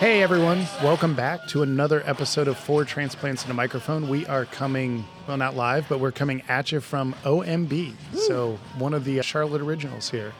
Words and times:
Hey 0.00 0.22
everyone, 0.22 0.66
welcome 0.82 1.14
back 1.14 1.46
to 1.48 1.62
another 1.62 2.02
episode 2.06 2.48
of 2.48 2.56
Four 2.56 2.86
Transplants 2.86 3.44
in 3.44 3.50
a 3.50 3.54
Microphone. 3.54 4.08
We 4.08 4.24
are 4.26 4.46
coming, 4.46 5.04
well, 5.28 5.36
not 5.36 5.56
live, 5.56 5.86
but 5.90 6.00
we're 6.00 6.10
coming 6.10 6.42
at 6.48 6.72
you 6.72 6.80
from 6.80 7.14
OMB. 7.24 7.92
So, 8.14 8.58
one 8.78 8.94
of 8.94 9.04
the 9.04 9.20
Charlotte 9.22 9.60
originals 9.60 10.08
here. 10.08 10.32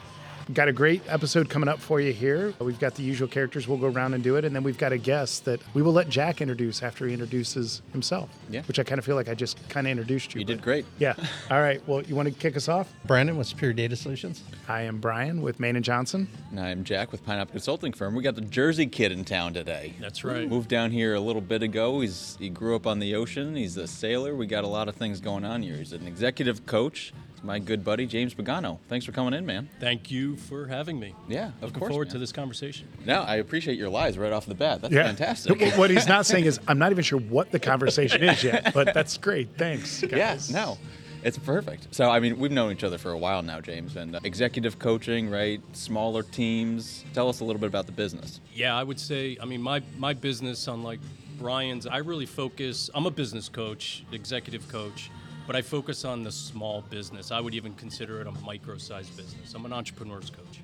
Got 0.53 0.67
a 0.67 0.73
great 0.73 1.01
episode 1.07 1.49
coming 1.49 1.69
up 1.69 1.79
for 1.79 2.01
you 2.01 2.11
here. 2.11 2.53
We've 2.59 2.79
got 2.79 2.95
the 2.95 3.03
usual 3.03 3.27
characters. 3.27 3.67
We'll 3.67 3.77
go 3.77 3.87
around 3.87 4.13
and 4.13 4.23
do 4.23 4.35
it. 4.35 4.43
And 4.43 4.55
then 4.55 4.63
we've 4.63 4.77
got 4.77 4.91
a 4.91 4.97
guest 4.97 5.45
that 5.45 5.61
we 5.73 5.81
will 5.81 5.93
let 5.93 6.09
Jack 6.09 6.41
introduce 6.41 6.83
after 6.83 7.05
he 7.07 7.13
introduces 7.13 7.81
himself. 7.91 8.29
Yeah. 8.49 8.63
Which 8.63 8.79
I 8.79 8.83
kind 8.83 8.99
of 8.99 9.05
feel 9.05 9.15
like 9.15 9.29
I 9.29 9.33
just 9.35 9.57
kind 9.69 9.87
of 9.87 9.91
introduced 9.91 10.33
you. 10.33 10.39
You 10.39 10.45
did 10.45 10.61
great. 10.61 10.85
Yeah. 10.99 11.13
All 11.51 11.61
right. 11.61 11.81
Well, 11.87 12.01
you 12.01 12.15
want 12.15 12.27
to 12.27 12.33
kick 12.33 12.57
us 12.57 12.67
off? 12.67 12.91
Brandon 13.05 13.37
with 13.37 13.47
Superior 13.47 13.73
Data 13.73 13.95
Solutions. 13.95 14.43
I 14.67 14.81
am 14.81 14.97
Brian 14.97 15.41
with 15.41 15.59
Main 15.59 15.75
and 15.75 15.85
Johnson. 15.85 16.27
And 16.49 16.59
I'm 16.59 16.83
Jack 16.83 17.11
with 17.11 17.23
Pineapple 17.23 17.51
Consulting 17.51 17.93
Firm. 17.93 18.15
We 18.15 18.23
got 18.23 18.35
the 18.35 18.41
Jersey 18.41 18.87
kid 18.87 19.11
in 19.11 19.23
town 19.23 19.53
today. 19.53 19.93
That's 20.01 20.23
right. 20.23 20.49
Moved 20.49 20.69
down 20.69 20.91
here 20.91 21.13
a 21.13 21.19
little 21.19 21.41
bit 21.41 21.63
ago. 21.63 22.01
He's 22.01 22.35
he 22.39 22.49
grew 22.49 22.75
up 22.75 22.87
on 22.87 22.99
the 22.99 23.15
ocean. 23.15 23.55
He's 23.55 23.77
a 23.77 23.87
sailor. 23.87 24.35
We 24.35 24.47
got 24.47 24.63
a 24.63 24.67
lot 24.67 24.89
of 24.89 24.95
things 24.95 25.21
going 25.21 25.45
on 25.45 25.61
here. 25.61 25.75
He's 25.75 25.93
an 25.93 26.07
executive 26.07 26.65
coach. 26.65 27.13
He's 27.41 27.47
my 27.47 27.59
good 27.59 27.83
buddy 27.83 28.05
James 28.05 28.33
Pagano. 28.33 28.77
Thanks 28.87 29.05
for 29.05 29.11
coming 29.11 29.33
in, 29.33 29.45
man. 29.45 29.69
Thank 29.79 30.11
you 30.11 30.35
for 30.35 30.67
having 30.67 30.99
me. 30.99 31.15
Yeah, 31.27 31.47
of 31.47 31.53
Looking 31.63 31.79
course, 31.79 31.89
forward 31.89 32.07
man. 32.09 32.13
to 32.13 32.19
this 32.19 32.31
conversation. 32.31 32.87
No, 33.05 33.21
I 33.21 33.37
appreciate 33.37 33.77
your 33.77 33.89
lies 33.89 34.17
right 34.17 34.31
off 34.31 34.45
the 34.45 34.55
bat. 34.55 34.81
That's 34.81 34.93
fantastic. 34.93 35.77
What 35.77 35.89
he's 35.89 36.07
not 36.07 36.25
saying 36.25 36.45
is, 36.45 36.59
I'm 36.67 36.77
not 36.77 36.91
even 36.91 37.03
sure 37.03 37.19
what 37.19 37.51
the 37.51 37.59
conversation 37.59 38.23
is 38.23 38.43
yet, 38.43 38.73
but 38.73 38.93
that's 38.93 39.17
great. 39.17 39.49
Thanks. 39.57 40.01
Guys. 40.01 40.11
Yes, 40.11 40.49
no, 40.51 40.77
it's 41.23 41.37
perfect. 41.37 41.87
So, 41.91 42.09
I 42.09 42.19
mean, 42.19 42.37
we've 42.37 42.51
known 42.51 42.71
each 42.71 42.83
other 42.83 42.97
for 42.97 43.11
a 43.11 43.17
while 43.17 43.41
now, 43.41 43.59
James, 43.59 43.95
and 43.95 44.15
uh, 44.15 44.19
executive 44.23 44.77
coaching, 44.79 45.29
right? 45.29 45.61
Smaller 45.73 46.23
teams. 46.23 47.05
Tell 47.13 47.27
us 47.29 47.39
a 47.39 47.43
little 47.45 47.59
bit 47.59 47.67
about 47.67 47.85
the 47.87 47.91
business. 47.91 48.39
Yeah, 48.53 48.75
I 48.75 48.83
would 48.83 48.99
say, 48.99 49.37
I 49.41 49.45
mean, 49.45 49.61
my, 49.61 49.81
my 49.97 50.13
business, 50.13 50.67
unlike 50.67 50.99
Brian's, 51.39 51.87
I 51.87 51.97
really 51.97 52.27
focus, 52.27 52.89
I'm 52.93 53.07
a 53.07 53.11
business 53.11 53.49
coach, 53.49 54.03
executive 54.11 54.67
coach, 54.67 55.09
but 55.51 55.57
I 55.57 55.61
focus 55.61 56.05
on 56.05 56.23
the 56.23 56.31
small 56.31 56.81
business. 56.89 57.29
I 57.29 57.41
would 57.41 57.53
even 57.53 57.73
consider 57.73 58.21
it 58.21 58.27
a 58.27 58.31
micro 58.45 58.77
sized 58.77 59.17
business. 59.17 59.53
I'm 59.53 59.65
an 59.65 59.73
entrepreneur's 59.73 60.29
coach. 60.29 60.61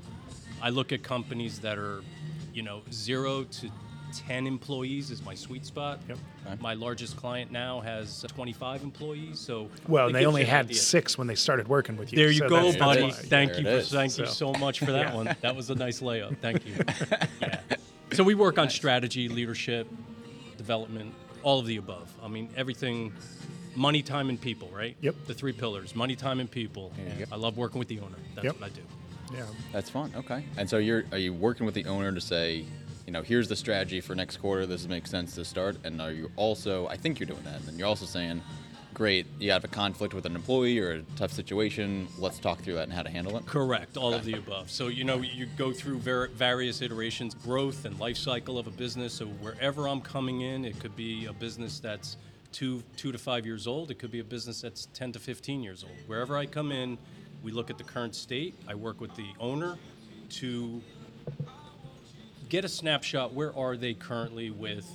I 0.62 0.70
look 0.70 0.94
at 0.94 1.04
companies 1.04 1.60
that 1.60 1.78
are, 1.78 2.04
you 2.54 2.62
know, 2.64 2.84
zero 2.90 3.44
to 3.44 3.70
10 4.16 4.48
employees 4.48 5.12
is 5.12 5.22
my 5.26 5.36
sweet 5.36 5.66
spot. 5.66 6.00
Yep. 6.08 6.18
Okay. 6.46 6.56
My 6.62 6.74
largest 6.74 7.18
client 7.18 7.52
now 7.52 7.82
has 7.82 8.24
25 8.30 8.84
employees. 8.84 9.40
So 9.42 9.70
Well, 9.90 10.10
they 10.10 10.26
only 10.26 10.46
had 10.46 10.68
idea. 10.68 10.78
six 10.78 11.18
when 11.18 11.28
they 11.28 11.36
started 11.36 11.68
working 11.68 11.98
with 11.98 12.14
you. 12.14 12.16
There 12.20 12.32
you 12.32 12.38
so 12.40 12.48
go, 12.48 12.56
that's- 12.56 12.76
that's 12.76 12.86
buddy. 12.86 13.02
why. 13.04 13.10
Thank 13.12 13.52
There 13.52 13.60
you 13.60 13.66
for 13.68 13.78
is. 13.80 13.92
thank 13.92 14.18
you 14.18 14.26
So- 14.28 14.54
so 14.54 14.54
much 14.54 14.80
for 14.80 14.94
that 14.94 15.08
Yeah. 15.08 15.16
one. 15.16 15.36
That 15.42 15.54
was 15.58 15.70
a 15.70 15.76
nice 15.76 16.00
layup. 16.00 16.38
Thank 16.40 16.66
you. 16.66 16.76
Yeah. 17.42 17.60
So 18.14 18.24
we 18.24 18.36
work 18.36 18.58
on 18.58 18.70
strategy, 18.70 19.28
leadership, 19.28 19.86
development, 20.56 21.14
all 21.44 21.60
of 21.60 21.66
the 21.66 21.76
above. 21.76 22.10
I 22.24 22.30
mean, 22.30 22.48
everything 22.56 23.12
money, 23.78 24.02
time, 24.02 24.30
and 24.30 24.42
people, 24.42 24.70
right? 24.74 24.98
Yep. 25.02 25.16
The 25.28 25.34
three 25.34 25.54
pillars 25.54 25.96
money, 25.96 26.16
time, 26.16 26.40
and 26.40 26.50
people. 26.50 26.92
you 27.20 27.26
go. 27.26 27.32
I 27.32 27.38
love 27.38 27.58
working 27.58 27.80
with 27.80 27.88
the 27.88 28.00
owner. 28.00 28.18
That's 28.36 28.46
Yep. 28.46 28.60
what 28.60 28.64
I 28.72 28.74
do. 28.74 28.82
Yeah. 29.34 29.46
That's 29.72 29.90
fun. 29.90 30.12
Okay. 30.16 30.44
And 30.58 30.70
so 30.70 30.78
you're 30.78 31.06
are 31.12 31.18
you 31.18 31.34
working 31.34 31.66
with 31.66 31.76
the 31.76 31.86
owner 31.86 32.12
to 32.12 32.22
say, 32.22 32.66
you 33.06 33.14
know, 33.14 33.22
here's 33.22 33.48
the 33.48 33.56
strategy 33.56 34.02
for 34.02 34.16
next 34.16 34.38
quarter. 34.38 34.66
This 34.66 34.88
makes 34.88 35.10
sense 35.10 35.36
to 35.36 35.46
start. 35.46 35.78
And 35.84 36.02
are 36.02 36.12
you 36.12 36.32
also? 36.36 36.88
I 36.88 36.98
think 36.98 37.20
you're 37.20 37.28
doing 37.28 37.44
that. 37.44 37.56
And 37.60 37.66
then 37.66 37.78
you're 37.78 37.88
also 37.88 38.06
saying, 38.06 38.42
great, 38.94 39.28
you 39.40 39.52
have 39.52 39.64
a 39.64 39.68
conflict 39.68 40.14
with 40.14 40.26
an 40.26 40.34
employee 40.36 40.80
or 40.80 40.92
a 40.92 41.02
tough 41.18 41.32
situation. 41.32 42.08
Let's 42.18 42.40
talk 42.40 42.60
through 42.62 42.76
that 42.76 42.84
and 42.84 42.94
how 42.94 43.04
to 43.04 43.10
handle 43.10 43.38
it. 43.38 43.46
Correct, 43.46 43.96
all 43.98 44.14
of 44.14 44.24
the 44.26 44.34
above. 44.34 44.72
So 44.72 44.88
you 44.88 45.04
know, 45.04 45.18
you 45.22 45.46
go 45.58 45.72
through 45.72 46.00
ver- 46.00 46.28
various 46.30 46.82
iterations, 46.82 47.36
growth 47.36 47.86
and 47.86 48.00
life 48.00 48.18
cycle 48.18 48.58
of 48.58 48.66
a 48.66 48.72
business. 48.72 49.14
So 49.14 49.26
wherever 49.28 49.88
I'm 49.88 50.02
coming 50.02 50.42
in, 50.42 50.64
it 50.66 50.80
could 50.80 50.96
be 50.96 51.26
a 51.26 51.34
business 51.34 51.80
that's 51.80 52.16
two 52.58 52.82
two 52.96 53.12
to 53.12 53.20
five 53.20 53.46
years 53.46 53.68
old. 53.68 53.92
It 53.92 54.00
could 54.00 54.10
be 54.10 54.20
a 54.20 54.24
business 54.24 54.62
that's 54.62 54.88
10 54.96 55.12
to 55.12 55.20
15 55.20 55.62
years 55.62 55.84
old. 55.84 55.94
Wherever 56.08 56.36
I 56.36 56.48
come 56.48 56.72
in, 56.72 56.98
we 57.44 57.52
look 57.52 57.70
at 57.70 57.78
the 57.78 57.84
current 57.84 58.16
state. 58.16 58.56
I 58.68 58.74
work 58.74 59.00
with 59.00 59.16
the 59.16 59.28
owner 59.40 59.78
to 60.30 60.82
get 62.50 62.66
a 62.66 62.68
snapshot. 62.68 63.34
Where 63.34 63.56
are 63.56 63.78
they 63.78 63.94
currently 63.94 64.50
with, 64.50 64.90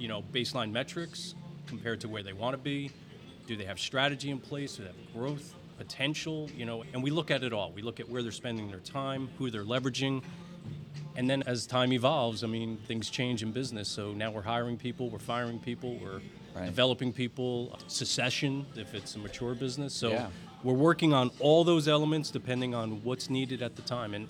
you 0.00 0.08
know, 0.08 0.24
baseline 0.32 0.72
metrics 0.72 1.36
compared 1.68 2.00
to 2.00 2.08
where 2.08 2.24
they 2.24 2.32
want 2.32 2.54
to 2.54 2.58
be? 2.58 2.90
Do 3.46 3.54
they 3.54 3.66
have 3.66 3.78
strategy 3.78 4.30
in 4.30 4.40
place? 4.40 4.74
Do 4.74 4.82
they 4.82 4.88
have 4.88 5.12
growth 5.14 5.54
potential? 5.78 6.50
You 6.56 6.66
know, 6.66 6.82
and 6.92 7.04
we 7.04 7.10
look 7.10 7.30
at 7.30 7.44
it 7.44 7.52
all. 7.52 7.70
We 7.70 7.82
look 7.82 8.00
at 8.00 8.08
where 8.08 8.20
they're 8.20 8.32
spending 8.32 8.68
their 8.68 8.80
time, 8.80 9.28
who 9.38 9.48
they're 9.48 9.64
leveraging, 9.64 10.24
and 11.14 11.30
then 11.30 11.44
as 11.46 11.68
time 11.68 11.92
evolves, 11.92 12.42
I 12.42 12.48
mean, 12.48 12.78
things 12.88 13.10
change 13.10 13.44
in 13.44 13.52
business. 13.52 13.88
So 13.88 14.12
now 14.12 14.32
we're 14.32 14.42
hiring 14.42 14.76
people, 14.76 15.08
we're 15.08 15.20
firing 15.20 15.60
people, 15.60 15.98
we're 16.02 16.20
Right. 16.56 16.66
developing 16.66 17.12
people, 17.12 17.78
succession 17.86 18.64
if 18.76 18.94
it's 18.94 19.14
a 19.14 19.18
mature 19.18 19.54
business. 19.54 19.92
So 19.92 20.10
Yeah. 20.10 20.28
we're 20.62 20.72
working 20.74 21.12
on 21.12 21.30
all 21.38 21.64
those 21.64 21.86
elements 21.86 22.30
depending 22.30 22.74
on 22.74 23.02
what's 23.04 23.28
needed 23.28 23.62
at 23.62 23.76
the 23.76 23.82
time. 23.82 24.14
And 24.14 24.28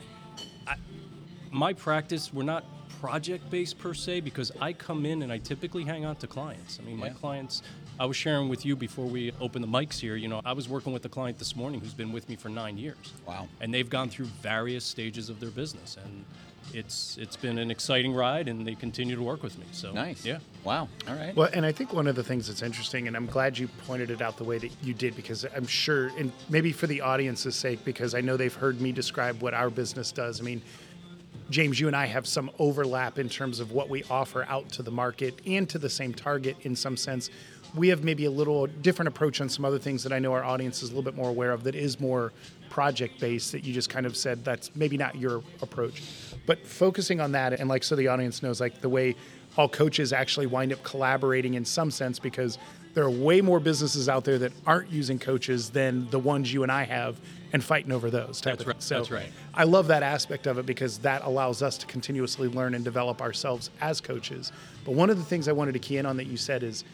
my 1.50 1.72
practice, 1.72 2.32
we're 2.34 2.42
not 2.42 2.65
project 3.00 3.48
based 3.50 3.78
per 3.78 3.94
se 3.94 4.20
because 4.20 4.50
I 4.60 4.72
come 4.72 5.06
in 5.06 5.22
and 5.22 5.31
I 5.31 5.38
typically 5.38 5.84
hang 5.84 6.04
on 6.04 6.16
to 6.16 6.26
clients. 6.26 6.78
I 6.81 6.86
mean, 6.86 6.97
my 6.97 7.10
clients, 7.10 7.62
I 8.00 8.06
was 8.06 8.16
sharing 8.16 8.48
with 8.48 8.65
you 8.65 8.75
before 8.75 9.06
we 9.06 9.32
open 9.41 9.62
the 9.62 9.69
mics 9.69 9.98
here, 9.98 10.16
you 10.16 10.28
know, 10.28 10.41
I 10.44 10.53
was 10.53 10.69
working 10.69 10.92
with 10.92 11.04
a 11.04 11.09
client 11.09 11.38
this 11.38 11.54
morning 11.54 11.81
who's 11.81 11.94
been 11.94 12.12
with 12.12 12.28
me 12.28 12.36
for 12.36 12.48
nine 12.48 12.78
years. 12.78 13.12
Wow. 13.26 13.48
And 13.60 13.72
they've 13.72 13.88
gone 13.88 14.09
through 14.09 14.26
various 14.42 14.84
stages 14.84 15.28
of 15.28 15.41
their 15.41 15.50
business. 15.50 15.97
And 16.03 16.25
it's 16.72 17.16
it's 17.19 17.37
been 17.37 17.59
an 17.59 17.71
exciting 17.71 18.12
ride 18.12 18.49
and 18.49 18.66
they 18.66 18.75
continue 18.75 19.16
to 19.16 19.22
work 19.22 19.43
with 19.43 19.59
me. 19.59 19.66
So 19.72 19.93
Nice. 19.93 20.25
Yeah. 20.25 20.38
Wow. 20.65 20.88
All 21.09 21.15
right. 21.15 21.34
Well, 21.34 21.49
and 21.53 21.65
I 21.65 21.72
think 21.72 21.93
one 21.93 22.06
of 22.06 22.16
the 22.16 22.25
things 22.25 22.49
that's 22.49 22.62
interesting, 22.62 23.06
and 23.06 23.16
I'm 23.16 23.27
glad 23.27 23.56
you 23.56 23.69
pointed 23.87 24.10
it 24.10 24.21
out 24.21 24.37
the 24.37 24.44
way 24.44 24.59
that 24.59 24.71
you 24.82 24.94
did, 24.94 25.15
because 25.15 25.47
I'm 25.54 25.66
sure, 25.66 26.10
and 26.19 26.32
maybe 26.49 26.72
for 26.72 26.87
the 26.87 27.00
audience's 27.00 27.54
sake, 27.54 27.84
because 27.84 28.15
I 28.15 28.21
know 28.21 28.37
they've 28.37 28.53
heard 28.53 28.81
me 28.81 28.93
describe 28.93 29.43
what 29.43 29.54
our 29.54 29.71
business 29.71 30.12
does. 30.12 30.41
I 30.41 30.44
mean, 30.44 30.62
James, 31.49 31.78
you 31.78 31.87
and 31.87 31.94
I 31.94 32.06
have 32.06 32.27
some 32.27 32.50
overlap 32.59 33.19
in 33.19 33.28
terms 33.28 33.60
of 33.60 33.71
what 33.71 33.88
we 33.88 34.03
offer 34.10 34.44
out 34.48 34.69
to 34.71 34.83
the 34.83 34.91
market 34.91 35.41
and 35.47 35.69
to 35.71 35.78
the 35.78 35.88
same 35.88 36.12
target 36.12 36.56
in 36.62 36.75
some 36.75 36.97
sense. 36.97 37.31
We 37.75 37.88
have 37.88 38.03
maybe 38.03 38.25
a 38.25 38.31
little 38.31 38.66
different 38.66 39.09
approach 39.09 39.41
on 39.41 39.48
some 39.48 39.65
other 39.65 39.78
things 39.78 40.03
that 40.03 40.12
I 40.12 40.19
know 40.19 40.33
our 40.33 40.43
audience 40.43 40.83
is 40.83 40.91
a 40.91 40.93
little 40.93 41.09
bit 41.09 41.15
more 41.15 41.28
aware 41.28 41.53
of 41.53 41.62
that 41.65 41.75
is 41.77 42.00
more 42.00 42.33
project 42.71 43.21
based 43.21 43.53
that 43.53 43.65
you 43.65 43.72
just 43.72 43.88
kind 43.88 44.06
of 44.06 44.16
said 44.16 44.44
that's 44.44 44.75
maybe 44.75 44.97
not 44.97 45.15
your 45.15 45.43
approach. 45.62 46.03
But 46.47 46.65
focusing 46.67 47.21
on 47.21 47.33
that 47.33 47.53
and 47.55 47.69
like 47.69 47.84
so 47.84 47.97
the 47.97 48.09
audience 48.09 48.43
knows 48.43 48.61
like 48.61 48.81
the 48.81 48.89
way 48.89 49.17
all 49.57 49.69
coaches 49.69 50.12
actually 50.12 50.47
wind 50.47 50.73
up 50.73 50.83
collaborating 50.83 51.55
in 51.55 51.65
some 51.65 51.91
sense 51.91 52.19
because 52.19 52.59
there 52.95 53.05
are 53.05 53.11
way 53.11 53.43
more 53.43 53.61
businesses 53.61 54.09
out 54.09 54.25
there 54.25 54.39
that 54.39 54.53
aren't 54.67 54.91
using 54.91 55.19
coaches 55.19 55.69
than 55.69 56.09
the 56.09 56.19
ones 56.19 56.51
you 56.53 56.62
and 56.62 56.73
I 56.73 56.84
have 56.84 57.21
and 57.53 57.62
fighting 57.62 57.93
over 57.93 58.11
those 58.11 58.41
type 58.41 58.59
That's 58.59 58.62
of 58.62 58.67
right. 58.69 58.83
So 58.83 58.95
that's 58.97 59.11
right. 59.11 59.31
I 59.55 59.65
love 59.65 59.89
that 59.89 60.03
aspect 60.03 60.47
of 60.47 60.59
it 60.59 60.67
because 60.67 60.99
that 60.99 61.23
allows 61.25 61.62
us 61.62 61.77
to 61.79 61.87
continuously 61.87 62.49
learn 62.49 62.75
and 62.75 62.83
develop 62.84 63.21
ourselves 63.21 63.71
as 63.81 64.01
coaches. 64.01 64.51
But 64.84 64.95
one 64.95 65.11
of 65.11 65.19
the 65.19 65.25
things 65.25 65.47
I 65.47 65.53
wanted 65.53 65.73
to 65.73 65.78
key 65.78 65.99
in 65.99 66.07
on 66.07 66.17
that 66.17 66.27
you 66.27 66.37
said 66.39 66.63
is, 66.63 66.84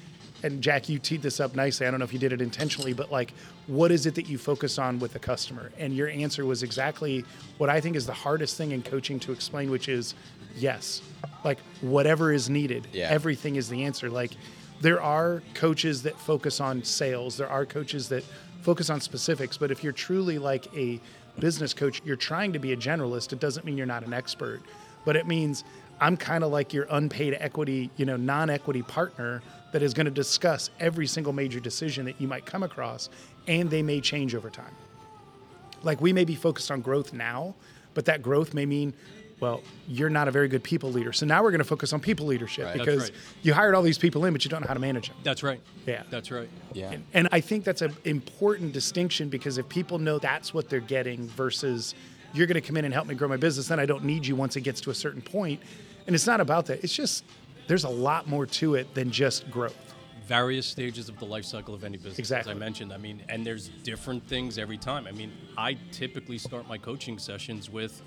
and 0.43 0.63
Jack, 0.63 0.89
you 0.89 0.99
teed 0.99 1.23
this 1.23 1.41
up 1.41 1.55
nicely. 1.55 1.87
I 1.87 1.91
don't 1.91 2.01
know 2.01 2.05
if 2.05 2.13
you 2.13 2.19
did 2.19 2.33
it 2.33 2.41
intentionally, 2.41 2.93
but 2.93 3.11
like, 3.13 3.33
what 3.67 3.91
is 3.93 4.07
it 4.07 4.15
that 4.17 4.29
you 4.29 4.39
focus 4.39 4.79
on 4.79 4.99
with 4.99 5.13
the 5.13 5.19
customer? 5.19 5.73
And 5.79 5.95
your 5.95 6.09
answer 6.09 6.45
was 6.45 6.63
exactly 6.63 7.25
what 7.59 7.71
I 7.71 7.81
think 7.81 7.97
is 7.97 8.07
the 8.07 8.13
hardest 8.13 8.57
thing 8.57 8.73
in 8.73 8.83
coaching 8.83 9.21
to 9.21 9.33
explain, 9.33 9.71
which 9.71 9.89
is 9.89 10.15
yes. 10.57 11.03
Like, 11.45 11.59
whatever 11.81 12.33
is 12.33 12.51
needed, 12.51 12.89
Yeah. 12.93 13.09
everything 13.09 13.57
is 13.57 13.69
the 13.69 13.85
answer. 13.85 14.11
Like, 14.11 14.33
there 14.81 15.01
are 15.01 15.43
coaches 15.55 16.03
that 16.03 16.19
focus 16.19 16.61
on 16.61 16.83
sales, 16.83 17.37
there 17.37 17.49
are 17.49 17.65
coaches 17.65 18.09
that 18.09 18.25
focus 18.63 18.91
on 18.91 19.01
specifics, 19.01 19.57
but 19.57 19.71
if 19.71 19.83
you're 19.85 19.93
truly 19.93 20.39
like 20.39 20.67
a 20.77 21.01
business 21.39 21.73
coach, 21.73 22.03
you're 22.05 22.17
trying 22.17 22.53
to 22.53 22.59
be 22.59 22.73
a 22.73 22.77
generalist. 22.77 23.33
It 23.33 23.41
doesn't 23.41 23.65
mean 23.65 23.77
you're 23.77 23.87
not 23.87 24.05
an 24.05 24.13
expert, 24.13 24.61
but 25.05 25.17
it 25.17 25.27
means 25.27 25.65
I'm 26.01 26.17
kind 26.17 26.43
of 26.43 26.51
like 26.51 26.73
your 26.73 26.87
unpaid 26.91 27.37
equity, 27.39 27.91
you 27.97 28.05
know, 28.05 28.17
non-equity 28.17 28.83
partner 28.83 29.41
that 29.73 29.83
is 29.83 29.93
going 29.95 30.05
to 30.05 30.11
discuss 30.11 30.71
every 30.79 31.07
single 31.07 31.33
major 31.33 31.61
decision 31.61 32.05
that 32.05 32.21
you 32.21 32.29
might 32.29 32.47
come 32.47 32.63
across, 32.63 33.09
and 33.49 33.71
they 33.71 33.83
may 33.83 34.01
change 34.01 34.35
over 34.35 34.51
time. 34.51 34.75
Like 35.83 36.01
we 36.01 36.13
may 36.13 36.25
be 36.25 36.35
focused 36.35 36.71
on 36.71 36.81
growth 36.81 37.13
now, 37.13 37.55
but 37.95 38.05
that 38.05 38.23
growth 38.23 38.55
may 38.55 38.67
mean, 38.67 38.95
well, 39.41 39.61
you're 39.89 40.11
not 40.11 40.29
a 40.29 40.31
very 40.31 40.47
good 40.47 40.63
people 40.63 40.93
leader. 40.93 41.13
So 41.13 41.27
now 41.27 41.43
we're 41.43 41.51
going 41.51 41.59
to 41.59 41.65
focus 41.65 41.93
on 41.93 41.99
people 41.99 42.27
leadership 42.27 42.67
Right. 42.67 42.79
Because 42.79 43.11
right. 43.11 43.19
you 43.43 43.53
hired 43.53 43.75
all 43.75 43.83
these 43.83 43.99
people 43.99 44.25
in, 44.25 44.33
but 44.33 44.45
you 44.45 44.51
don't 44.51 44.61
know 44.61 44.69
how 44.69 44.75
to 44.75 44.81
manage 44.81 45.09
them. 45.09 45.17
That's 45.25 45.43
right. 45.43 45.61
Yeah. 45.85 46.05
That's 46.11 46.31
right. 46.31 46.49
yeah. 46.73 46.93
And, 46.93 47.05
and 47.13 47.29
I 47.33 47.41
think 47.41 47.65
that's 47.65 47.83
an 47.83 47.97
important 48.05 48.73
distinction 48.73 49.29
because 49.29 49.59
if 49.59 49.69
people 49.69 49.99
know 49.99 50.21
that's 50.21 50.55
what 50.55 50.69
they're 50.69 50.79
getting 50.79 51.27
versus 51.31 51.97
you're 52.35 52.47
going 52.47 52.61
to 52.61 52.67
come 52.67 52.77
in 52.77 52.85
and 52.85 52.95
help 52.95 53.09
me 53.09 53.17
grow 53.17 53.27
my 53.27 53.37
business, 53.37 53.67
then 53.67 53.81
I 53.81 53.87
don't 53.87 54.05
need 54.05 54.25
you 54.25 54.37
once 54.37 54.55
it 54.55 54.61
gets 54.61 54.81
to 54.83 54.91
a 54.91 54.95
certain 54.95 55.21
point. 55.21 55.61
And 56.07 56.15
it's 56.15 56.27
not 56.27 56.41
about 56.41 56.67
that. 56.67 56.85
It's 56.85 56.95
just 56.95 57.25
there's 57.67 57.85
a 57.85 57.89
lot 57.89 58.27
more 58.29 58.47
to 58.47 58.75
it 58.75 58.93
than 58.95 59.11
just 59.11 59.51
growth. 59.51 59.77
various 60.27 60.67
stages 60.67 61.09
of 61.09 61.19
the 61.19 61.25
life 61.25 61.45
cycle 61.45 61.75
of 61.75 61.85
any 61.85 61.97
business. 61.97 62.19
Exactly. 62.19 62.53
As 62.53 62.57
I 62.57 62.59
mentioned, 62.59 62.93
I 62.93 62.97
mean, 62.97 63.21
and 63.29 63.45
there's 63.45 63.69
different 63.83 64.27
things 64.29 64.57
every 64.59 64.79
time. 64.79 65.07
I 65.07 65.13
mean, 65.13 65.33
I 65.59 65.77
typically 65.91 66.39
start 66.39 66.67
my 66.69 66.79
coaching 66.79 67.19
sessions 67.19 67.69
with 67.71 68.01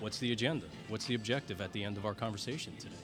What's 0.00 0.18
the 0.18 0.30
agenda? 0.30 0.64
What's 0.86 1.06
the 1.06 1.16
objective 1.16 1.60
at 1.60 1.72
the 1.72 1.82
end 1.82 1.96
of 1.96 2.06
our 2.06 2.14
conversation 2.14 2.72
today? 2.78 2.94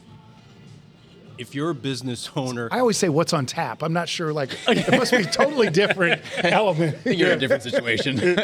If 1.38 1.52
you're 1.52 1.70
a 1.70 1.74
business 1.74 2.30
owner, 2.36 2.68
I 2.70 2.78
always 2.78 2.96
say 2.96 3.08
what's 3.08 3.32
on 3.32 3.46
tap. 3.46 3.82
I'm 3.82 3.92
not 3.92 4.08
sure. 4.08 4.32
Like 4.32 4.50
it 4.68 4.88
must 4.92 5.10
be 5.10 5.24
totally 5.24 5.68
different 5.70 6.22
element. 6.44 6.96
You're 7.04 7.30
in 7.32 7.38
a 7.38 7.40
different 7.40 7.62
situation. 7.70 8.18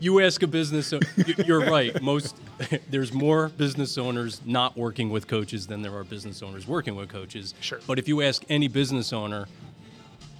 you 0.00 0.20
ask 0.20 0.42
a 0.42 0.46
business 0.46 0.92
o- 0.92 1.00
y- 1.16 1.34
you're 1.46 1.64
right. 1.64 2.00
Most 2.02 2.36
there's 2.90 3.12
more 3.12 3.48
business 3.50 3.98
owners 3.98 4.40
not 4.44 4.76
working 4.76 5.10
with 5.10 5.26
coaches 5.26 5.66
than 5.66 5.82
there 5.82 5.94
are 5.96 6.04
business 6.04 6.42
owners 6.42 6.66
working 6.66 6.94
with 6.96 7.08
coaches. 7.08 7.54
Sure. 7.60 7.80
but 7.86 7.98
if 7.98 8.08
you 8.08 8.22
ask 8.22 8.42
any 8.48 8.68
business 8.68 9.12
owner 9.12 9.46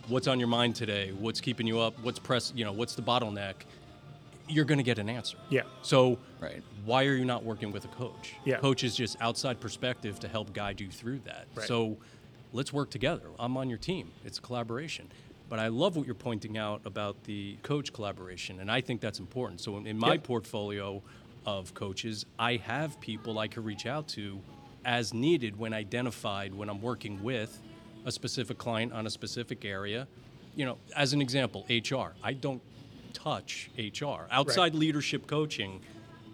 what's 0.08 0.26
on 0.26 0.38
your 0.38 0.48
mind 0.48 0.74
today? 0.74 1.12
What's 1.18 1.40
keeping 1.40 1.66
you 1.66 1.78
up? 1.80 1.94
What's 2.02 2.18
press 2.18 2.52
you 2.56 2.64
know 2.64 2.72
what's 2.72 2.94
the 2.94 3.02
bottleneck? 3.02 3.54
You're 4.50 4.64
going 4.64 4.78
to 4.78 4.84
get 4.84 4.98
an 4.98 5.08
answer. 5.10 5.36
Yeah. 5.50 5.62
so 5.82 6.18
Right. 6.40 6.62
why 6.86 7.04
are 7.04 7.14
you 7.14 7.26
not 7.26 7.44
working 7.44 7.70
with 7.72 7.84
a 7.84 7.88
coach? 7.88 8.34
Yeah. 8.44 8.56
coach 8.58 8.82
is 8.84 8.94
just 8.96 9.16
outside 9.20 9.60
perspective 9.60 10.18
to 10.20 10.28
help 10.28 10.52
guide 10.54 10.80
you 10.80 10.88
through 10.88 11.18
that. 11.26 11.46
Right. 11.54 11.66
so 11.68 11.98
let's 12.54 12.72
work 12.72 12.88
together. 12.90 13.26
I'm 13.38 13.56
on 13.58 13.68
your 13.68 13.76
team. 13.78 14.10
It's 14.24 14.38
a 14.38 14.40
collaboration 14.40 15.08
but 15.48 15.58
i 15.58 15.68
love 15.68 15.96
what 15.96 16.06
you're 16.06 16.14
pointing 16.14 16.56
out 16.58 16.80
about 16.84 17.22
the 17.24 17.56
coach 17.62 17.92
collaboration 17.92 18.60
and 18.60 18.70
i 18.70 18.80
think 18.80 19.00
that's 19.00 19.18
important 19.18 19.60
so 19.60 19.76
in, 19.76 19.86
in 19.86 19.98
my 19.98 20.12
Yep. 20.12 20.24
portfolio 20.24 21.02
of 21.46 21.72
coaches 21.74 22.26
i 22.38 22.56
have 22.56 23.00
people 23.00 23.38
i 23.38 23.48
could 23.48 23.64
reach 23.64 23.86
out 23.86 24.08
to 24.08 24.40
as 24.84 25.12
needed 25.14 25.58
when 25.58 25.72
identified 25.72 26.54
when 26.54 26.68
i'm 26.68 26.80
working 26.82 27.22
with 27.22 27.60
a 28.04 28.12
specific 28.12 28.58
client 28.58 28.92
on 28.92 29.06
a 29.06 29.10
specific 29.10 29.64
area 29.64 30.06
you 30.56 30.64
know 30.64 30.78
as 30.96 31.12
an 31.12 31.20
example 31.20 31.66
hr 31.68 32.12
i 32.22 32.32
don't 32.32 32.62
touch 33.12 33.70
hr 33.78 34.26
outside 34.30 34.74
leadership 34.74 35.26
coaching 35.26 35.80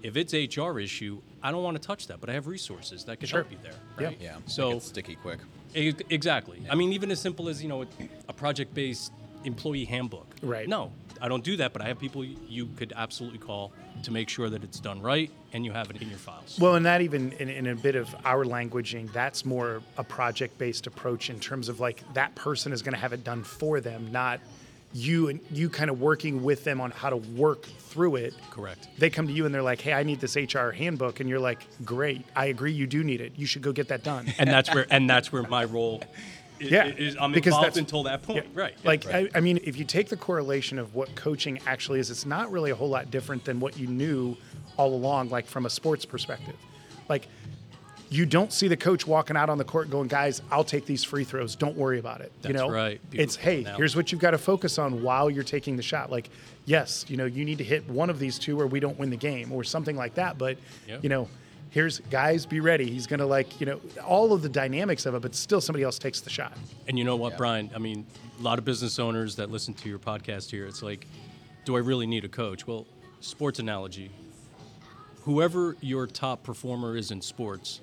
if 0.03 0.17
it's 0.17 0.33
hr 0.57 0.79
issue 0.79 1.21
i 1.43 1.51
don't 1.51 1.63
want 1.63 1.81
to 1.81 1.87
touch 1.87 2.07
that 2.09 2.21
but 2.21 2.29
i 2.29 2.33
have 2.33 2.47
resources 2.47 3.05
that 3.05 3.19
can 3.21 3.29
Sure. 3.29 3.43
help 3.43 3.53
you 3.53 3.59
there 3.63 3.73
Yeah. 3.99 4.07
right 4.09 4.19
yeah. 4.21 4.37
so 4.47 4.79
sticky 4.79 5.15
quick. 5.17 5.39
Exactly. 5.75 6.63
I 6.71 6.75
mean, 6.75 6.93
even 6.93 7.11
as 7.11 7.21
simple 7.21 7.49
as 7.49 7.63
you 7.63 7.69
know, 7.69 7.85
a 8.29 8.33
project-based 8.33 9.13
employee 9.45 9.85
handbook. 9.85 10.27
Right. 10.43 10.69
No, 10.69 10.93
I 11.21 11.29
don't 11.29 11.45
do 11.45 11.57
that, 11.59 11.73
but 11.73 11.83
I 11.83 11.89
have 11.89 11.99
people 11.99 12.25
you 12.25 12.67
could 12.77 12.93
absolutely 12.97 13.39
call 13.39 13.73
to 14.03 14.11
make 14.11 14.29
sure 14.29 14.51
that 14.51 14.65
it's 14.65 14.81
done 14.81 15.01
right 15.01 15.31
and 15.53 15.65
you 15.65 15.73
have 15.73 15.91
it 15.91 16.01
in 16.03 16.09
your 16.09 16.19
files. 16.19 16.59
Well, 16.59 16.75
and 16.75 16.85
that 16.87 17.01
even 17.01 17.33
in, 17.33 17.49
in 17.49 17.67
a 17.67 17.77
bit 17.77 17.95
of 17.95 18.15
our 18.25 18.45
languaging, 18.45 19.13
that's 19.13 19.45
more 19.45 19.83
a 19.97 20.05
project 20.05 20.59
based 20.59 20.87
approach 20.87 21.31
in 21.31 21.39
terms 21.41 21.69
of 21.69 21.81
like 21.81 22.03
that 22.15 22.35
person 22.35 22.73
is 22.73 22.83
going 22.83 22.95
to 22.95 22.99
have 22.99 23.13
it 23.13 23.25
done 23.25 23.45
for 23.45 23.81
them, 23.81 24.11
not 24.11 24.41
you 24.95 25.29
and 25.29 25.41
you 25.51 25.69
kind 25.69 25.91
of 25.91 26.01
working 26.01 26.43
with 26.45 26.63
them 26.65 26.81
on 26.81 26.91
how 26.93 27.11
to 27.11 27.17
work 27.17 27.65
through 27.65 28.17
it. 28.17 28.33
Correct. 28.51 28.89
They 28.97 29.11
come 29.11 29.27
to 29.27 29.33
you 29.33 29.45
and 29.45 29.55
they're 29.55 29.63
like, 29.63 29.81
"Hey, 29.81 29.93
I 29.93 30.05
need 30.05 30.21
this 30.21 30.37
HR 30.37 30.71
handbook," 30.71 31.19
and 31.21 31.29
you're 31.29 31.41
like, 31.41 31.67
"Great, 31.85 32.25
I 32.37 32.47
agree, 32.47 32.73
you 32.73 32.87
do 32.87 33.03
need 33.03 33.21
it. 33.21 33.33
You 33.37 33.45
should 33.47 33.63
go 33.63 33.73
get 33.73 33.89
that 33.89 34.05
done." 34.05 34.33
And 34.39 34.49
that's 34.49 34.73
where 34.73 34.87
and 34.91 35.11
that's 35.11 35.33
where 35.33 35.43
my 35.43 35.65
role. 35.65 36.01
i- 36.03 36.65
Yeah, 36.65 36.87
Is, 36.87 37.17
I'm 37.21 37.33
because 37.33 37.49
involved 37.49 37.65
that's- 37.67 37.77
until 37.79 38.05
that 38.05 38.23
point. 38.23 38.45
Yeah. 38.55 38.63
Right. 38.63 38.75
Like, 38.85 39.07
I, 39.13 39.29
I 39.35 39.41
mean, 39.41 39.59
if 39.65 39.77
you 39.77 39.85
take 39.85 40.09
the 40.09 40.17
correlation 40.17 40.79
of 40.79 40.95
what 40.95 41.13
coaching 41.17 41.59
actually 41.67 41.99
is, 41.99 42.11
it's 42.11 42.25
not 42.25 42.53
really 42.53 42.71
a 42.71 42.77
whole 42.77 42.89
lot 42.89 43.11
different 43.11 43.45
than 43.45 43.59
what 43.59 43.77
you 43.77 43.89
knew 43.89 44.37
all 44.77 44.95
along, 44.95 45.31
like 45.31 45.47
from 45.47 45.67
a 45.67 45.71
sports 45.71 46.05
perspective. 46.05 46.55
Like, 47.09 47.27
you 48.15 48.25
don't 48.27 48.53
see 48.53 48.69
the 48.69 48.77
coach 48.77 49.07
walking 49.07 49.37
out 49.37 49.51
on 49.51 49.59
the 49.59 49.65
court 49.65 49.91
going, 49.91 50.07
guys, 50.07 50.41
I'll 50.51 50.63
take 50.65 50.87
these 50.87 51.03
free 51.03 51.25
throws. 51.25 51.57
Don't 51.57 51.77
worry 51.77 51.99
about 51.99 52.21
it. 52.21 52.31
you 52.45 52.53
That's 52.53 52.55
know, 52.55 52.71
right. 52.71 53.01
It's, 53.13 53.35
hey, 53.35 53.61
analogy. 53.63 53.77
here's 53.79 53.97
what 53.97 54.13
you've 54.13 54.21
got 54.21 54.31
to 54.31 54.39
focus 54.39 54.79
on 54.79 55.03
while 55.03 55.29
you're 55.31 55.43
taking 55.43 55.77
the 55.77 55.83
shot. 55.83 56.11
Like, 56.13 56.31
yes, 56.65 57.05
you 57.09 57.17
know, 57.17 57.25
you 57.25 57.45
need 57.45 57.59
to 57.59 57.65
hit 57.65 57.89
one 57.89 58.11
of 58.11 58.19
these 58.21 58.39
two 58.39 58.61
or 58.61 58.67
we 58.69 58.79
don't 58.79 58.97
win 58.99 59.11
the 59.11 59.17
game 59.17 59.51
or 59.51 59.65
something 59.65 59.97
like 59.97 60.15
that. 60.15 60.39
But, 60.39 60.59
Yep. 60.87 61.03
you 61.03 61.09
know, 61.09 61.29
here's 61.71 61.99
guys, 61.99 62.47
be 62.47 62.61
ready. 62.61 62.89
He's 62.89 63.09
going 63.09 63.19
to 63.19 63.27
like, 63.27 63.59
you 63.61 63.67
know, 63.67 63.81
all 64.07 64.33
of 64.33 64.43
the 64.43 64.49
dynamics 64.49 65.07
of 65.07 65.17
it, 65.17 65.23
but 65.23 65.35
still 65.35 65.61
somebody 65.61 65.83
else 65.83 65.99
takes 65.99 66.21
the 66.21 66.31
shot. 66.31 66.57
And 66.87 66.97
you 66.97 67.05
know 67.05 67.17
what, 67.17 67.37
Brian? 67.37 67.69
I 67.75 67.79
mean, 67.79 68.07
a 68.39 68.43
lot 68.43 68.61
of 68.61 68.65
business 68.65 69.01
owners 69.01 69.35
that 69.37 69.51
listen 69.51 69.75
to 69.75 69.89
your 69.89 69.99
podcast 69.99 70.51
here, 70.51 70.67
it's 70.67 70.83
like, 70.85 71.07
do 71.65 71.75
I 71.75 71.81
really 71.81 72.07
need 72.07 72.25
a 72.25 72.29
coach? 72.29 72.65
Well, 72.67 72.87
sports 73.21 73.59
analogy. 73.59 74.11
Whoever 75.23 75.75
your 75.81 76.07
top 76.07 76.43
performer 76.43 76.97
is 76.99 77.11
in 77.11 77.23
sports, 77.23 77.81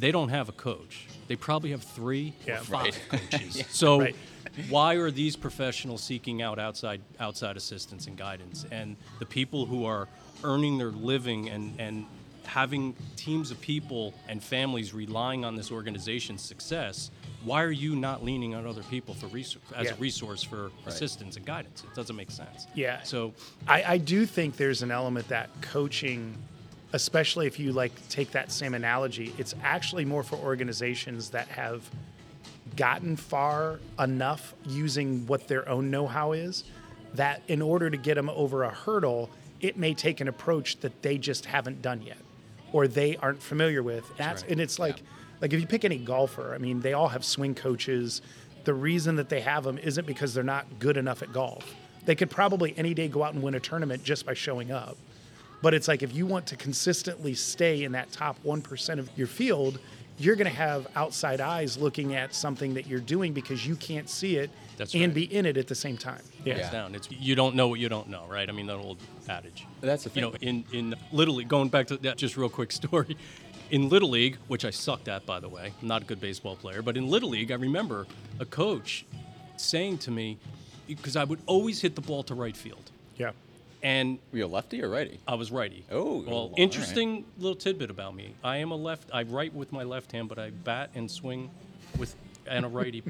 they 0.00 0.10
don't 0.10 0.30
have 0.30 0.48
a 0.48 0.52
coach. 0.52 1.06
They 1.28 1.36
probably 1.36 1.70
have 1.70 1.82
three 1.82 2.34
Yeah. 2.46 2.60
or 2.60 2.64
five 2.64 2.98
Right. 3.12 3.30
coaches. 3.30 3.64
So 3.70 4.00
Right. 4.00 4.16
why 4.68 4.94
are 4.94 5.10
these 5.10 5.36
professionals 5.36 6.02
seeking 6.02 6.42
out 6.42 6.58
outside 6.58 7.00
outside 7.20 7.56
assistance 7.56 8.06
and 8.06 8.16
guidance? 8.16 8.64
And 8.70 8.96
the 9.18 9.26
people 9.26 9.66
who 9.66 9.84
are 9.84 10.08
earning 10.42 10.78
their 10.78 10.90
living 10.90 11.48
and, 11.50 11.78
and 11.78 12.06
having 12.46 12.96
teams 13.16 13.50
of 13.52 13.60
people 13.60 14.12
and 14.28 14.42
families 14.42 14.92
relying 14.92 15.44
on 15.44 15.54
this 15.54 15.70
organization's 15.70 16.42
success, 16.42 17.10
why 17.44 17.62
are 17.62 17.70
you 17.70 17.94
not 17.94 18.24
leaning 18.24 18.54
on 18.54 18.66
other 18.66 18.82
people 18.84 19.14
for 19.14 19.26
resource, 19.28 19.62
as 19.76 19.86
Yeah. 19.86 19.92
a 19.92 19.96
resource 19.96 20.42
for 20.42 20.72
assistance 20.86 21.36
and 21.36 21.44
guidance? 21.46 21.84
It 21.84 21.94
doesn't 21.94 22.16
make 22.16 22.30
sense. 22.30 22.66
Yeah. 22.74 23.02
So 23.02 23.34
I, 23.68 23.82
I 23.94 23.98
do 23.98 24.26
think 24.26 24.56
there's 24.56 24.82
an 24.82 24.90
element 24.90 25.28
that 25.28 25.48
coaching, 25.60 26.34
especially 26.92 27.46
if 27.46 27.58
you 27.58 27.72
like 27.72 27.92
take 28.08 28.30
that 28.32 28.50
same 28.50 28.74
analogy, 28.74 29.32
it's 29.38 29.54
actually 29.62 30.04
more 30.04 30.22
for 30.22 30.36
organizations 30.36 31.30
that 31.30 31.48
have 31.48 31.88
gotten 32.76 33.16
far 33.16 33.80
enough 33.98 34.54
using 34.66 35.26
what 35.26 35.48
their 35.48 35.68
own 35.68 35.90
know-how 35.90 36.32
is 36.32 36.64
that 37.14 37.42
in 37.48 37.60
order 37.60 37.90
to 37.90 37.96
get 37.96 38.14
them 38.14 38.30
over 38.30 38.62
a 38.62 38.70
hurdle, 38.70 39.28
it 39.60 39.76
may 39.76 39.94
take 39.94 40.20
an 40.20 40.28
approach 40.28 40.78
that 40.80 41.02
they 41.02 41.18
just 41.18 41.44
haven't 41.44 41.82
done 41.82 42.00
yet 42.02 42.18
or 42.72 42.86
they 42.86 43.16
aren't 43.16 43.42
familiar 43.42 43.82
with. 43.82 44.04
That's 44.16 44.42
right. 44.42 44.52
and 44.52 44.60
it's 44.60 44.78
like 44.78 45.02
like 45.40 45.52
if 45.52 45.60
you 45.60 45.66
pick 45.66 45.84
any 45.84 45.98
golfer, 45.98 46.54
I 46.54 46.58
mean, 46.58 46.80
they 46.80 46.92
all 46.92 47.08
have 47.08 47.24
swing 47.24 47.54
coaches. 47.54 48.20
The 48.64 48.74
reason 48.74 49.16
that 49.16 49.30
they 49.30 49.40
have 49.40 49.64
them 49.64 49.78
isn't 49.78 50.06
because 50.06 50.34
they're 50.34 50.44
not 50.44 50.66
good 50.78 50.96
enough 50.96 51.22
at 51.22 51.32
golf. 51.32 51.74
They 52.04 52.14
could 52.14 52.30
probably 52.30 52.74
any 52.76 52.94
day 52.94 53.08
go 53.08 53.22
out 53.22 53.34
and 53.34 53.42
win 53.42 53.54
a 53.54 53.60
tournament 53.60 54.04
just 54.04 54.26
by 54.26 54.34
showing 54.34 54.70
up. 54.70 54.96
But 55.62 55.74
it's 55.74 55.88
like 55.88 56.02
if 56.02 56.14
you 56.14 56.26
want 56.26 56.46
to 56.46 56.56
consistently 56.56 57.34
stay 57.34 57.84
in 57.84 57.92
that 57.92 58.10
top 58.12 58.42
1% 58.44 58.98
of 58.98 59.10
your 59.16 59.26
field, 59.26 59.78
you're 60.18 60.36
going 60.36 60.46
to 60.50 60.56
have 60.56 60.86
outside 60.96 61.40
eyes 61.40 61.78
looking 61.78 62.14
at 62.14 62.34
something 62.34 62.74
that 62.74 62.86
you're 62.86 63.00
doing 63.00 63.32
because 63.32 63.66
you 63.66 63.74
can't 63.76 64.08
see 64.08 64.36
it 64.36 64.50
That's 64.76 64.94
and 64.94 65.04
right. 65.06 65.14
be 65.14 65.34
in 65.34 65.46
it 65.46 65.56
at 65.56 65.66
the 65.66 65.74
same 65.74 65.96
time. 65.96 66.20
Yeah. 66.44 66.58
hands 66.58 66.70
down. 66.72 66.94
It's 66.94 67.10
you 67.10 67.34
don't 67.34 67.54
know 67.54 67.68
what 67.68 67.80
you 67.80 67.88
don't 67.88 68.08
know, 68.08 68.24
right? 68.28 68.48
I 68.48 68.52
mean 68.52 68.66
that 68.66 68.76
old 68.76 68.98
adage. 69.28 69.66
That's 69.80 70.04
the 70.04 70.10
you 70.14 70.20
know 70.20 70.34
in 70.42 70.64
in 70.72 70.94
Little 71.12 71.36
League. 71.36 71.48
Going 71.48 71.68
back 71.70 71.86
to 71.88 71.96
that, 71.98 72.16
just 72.18 72.36
real 72.36 72.50
quick 72.50 72.70
story. 72.82 73.16
In 73.70 73.88
Little 73.88 74.10
League, 74.10 74.36
which 74.48 74.64
I 74.64 74.70
sucked 74.70 75.08
at, 75.08 75.24
by 75.26 75.40
the 75.40 75.48
way, 75.48 75.72
I'm 75.80 75.88
not 75.88 76.02
a 76.02 76.04
good 76.04 76.20
baseball 76.20 76.56
player, 76.56 76.82
but 76.82 76.96
in 76.96 77.08
Little 77.08 77.28
League, 77.30 77.50
I 77.52 77.54
remember 77.54 78.06
a 78.40 78.44
coach 78.44 79.06
saying 79.56 79.98
to 79.98 80.10
me, 80.10 80.38
because 80.88 81.14
I 81.16 81.22
would 81.24 81.38
always 81.46 81.80
hit 81.80 81.94
the 81.94 82.00
ball 82.00 82.22
to 82.24 82.34
right 82.34 82.56
field, 82.56 82.90
Yeah. 83.16 83.30
And 83.82 84.18
Were 84.32 84.38
you 84.38 84.44
a 84.44 84.46
lefty 84.46 84.82
or 84.82 84.88
righty? 84.88 85.20
I 85.26 85.34
was 85.34 85.50
righty. 85.50 85.84
Oh, 85.90 86.22
well, 86.22 86.34
all 86.36 86.48
right. 86.50 86.58
interesting 86.58 87.24
little 87.38 87.56
tidbit 87.56 87.90
about 87.90 88.14
me. 88.14 88.34
I 88.44 88.58
am 88.58 88.70
a 88.72 88.76
left. 88.76 89.08
I 89.12 89.22
write 89.22 89.54
with 89.54 89.72
my 89.72 89.82
left 89.84 90.12
hand, 90.12 90.28
but 90.28 90.38
I 90.38 90.50
bat 90.50 90.90
and 90.94 91.10
swing 91.10 91.50
with 91.98 92.14
and 92.46 92.64
a 92.64 92.68
righty. 92.68 93.02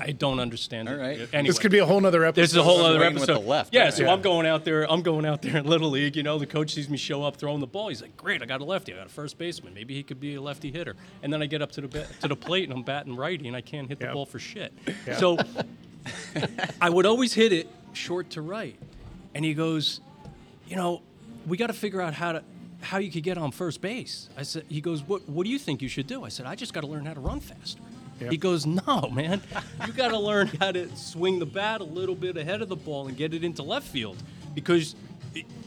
I 0.00 0.10
don't 0.12 0.40
understand 0.40 0.88
All 0.88 0.94
it. 0.96 1.28
Anyway, 1.32 1.46
This 1.46 1.58
could 1.60 1.70
be 1.70 1.78
a 1.78 1.86
whole 1.86 2.04
other 2.04 2.24
episode. 2.24 2.40
there's 2.40 2.56
a 2.56 2.62
whole 2.62 2.80
other 2.84 3.02
episode. 3.04 3.34
with 3.34 3.42
the 3.42 3.48
left, 3.48 3.72
Yeah, 3.74 3.86
all 3.86 3.92
so 3.92 4.04
right. 4.04 4.12
I'm 4.12 4.20
going 4.22 4.46
out 4.46 4.64
there. 4.64 4.90
I'm 4.90 5.02
going 5.02 5.24
out 5.26 5.42
there 5.42 5.56
in 5.58 5.66
little 5.66 5.90
league. 5.90 6.16
You 6.16 6.22
know, 6.24 6.38
the 6.38 6.46
coach 6.46 6.74
sees 6.74 6.88
me 6.88 6.96
show 6.96 7.22
up 7.22 7.36
throwing 7.36 7.60
the 7.60 7.66
ball. 7.68 7.88
He's 7.88 8.00
like, 8.02 8.16
"Great, 8.16 8.42
I 8.42 8.46
got 8.46 8.60
a 8.60 8.64
lefty. 8.64 8.92
I 8.92 8.96
got 8.96 9.06
a 9.06 9.10
first 9.10 9.38
baseman. 9.38 9.74
Maybe 9.74 9.94
he 9.94 10.02
could 10.02 10.18
be 10.18 10.34
a 10.36 10.40
lefty 10.40 10.72
hitter." 10.72 10.96
And 11.22 11.32
then 11.32 11.40
I 11.42 11.46
get 11.46 11.62
up 11.62 11.70
to 11.72 11.82
the 11.82 11.88
ba- 11.88 12.06
to 12.22 12.28
the 12.28 12.34
plate 12.36 12.64
and 12.68 12.72
I'm 12.72 12.82
batting 12.82 13.14
righty 13.14 13.46
and 13.48 13.56
I 13.56 13.60
can't 13.60 13.88
hit 13.88 14.00
the 14.00 14.06
Yep. 14.06 14.14
ball 14.14 14.26
for 14.26 14.38
shit. 14.40 14.72
Yeah. 15.06 15.16
So 15.18 15.38
I 16.80 16.90
would 16.90 17.06
always 17.06 17.34
hit 17.34 17.52
it 17.52 17.68
short 17.92 18.30
to 18.30 18.42
right. 18.42 18.76
And 19.34 19.44
he 19.44 19.54
goes, 19.54 20.00
"You 20.66 20.76
know, 20.76 21.02
we 21.46 21.56
got 21.56 21.68
to 21.68 21.72
figure 21.72 22.00
out 22.00 22.14
how 22.14 22.32
to." 22.32 22.44
How 22.82 22.96
you 22.96 23.10
could 23.10 23.22
get 23.24 23.36
on 23.36 23.50
first 23.52 23.82
base? 23.82 24.30
I 24.38 24.42
said. 24.42 24.64
He 24.70 24.80
goes, 24.80 25.02
"What? 25.02 25.28
What 25.28 25.44
do 25.44 25.50
you 25.50 25.58
think 25.58 25.82
you 25.82 25.88
should 25.88 26.06
do?" 26.06 26.24
I 26.24 26.30
said, 26.30 26.46
"I 26.46 26.54
just 26.54 26.72
got 26.72 26.80
to 26.80 26.86
learn 26.86 27.04
how 27.04 27.12
to 27.12 27.20
run 27.20 27.40
faster." 27.40 27.82
Yep. 28.20 28.30
He 28.30 28.36
goes, 28.36 28.66
No, 28.66 29.08
man. 29.12 29.40
You 29.86 29.92
got 29.92 30.08
to 30.08 30.18
learn 30.18 30.48
how 30.60 30.72
to 30.72 30.94
swing 30.96 31.38
the 31.38 31.46
bat 31.46 31.80
a 31.80 31.84
little 31.84 32.14
bit 32.14 32.36
ahead 32.36 32.60
of 32.62 32.68
the 32.68 32.76
ball 32.76 33.08
and 33.08 33.16
get 33.16 33.32
it 33.34 33.42
into 33.44 33.62
left 33.62 33.86
field 33.88 34.22
because 34.54 34.94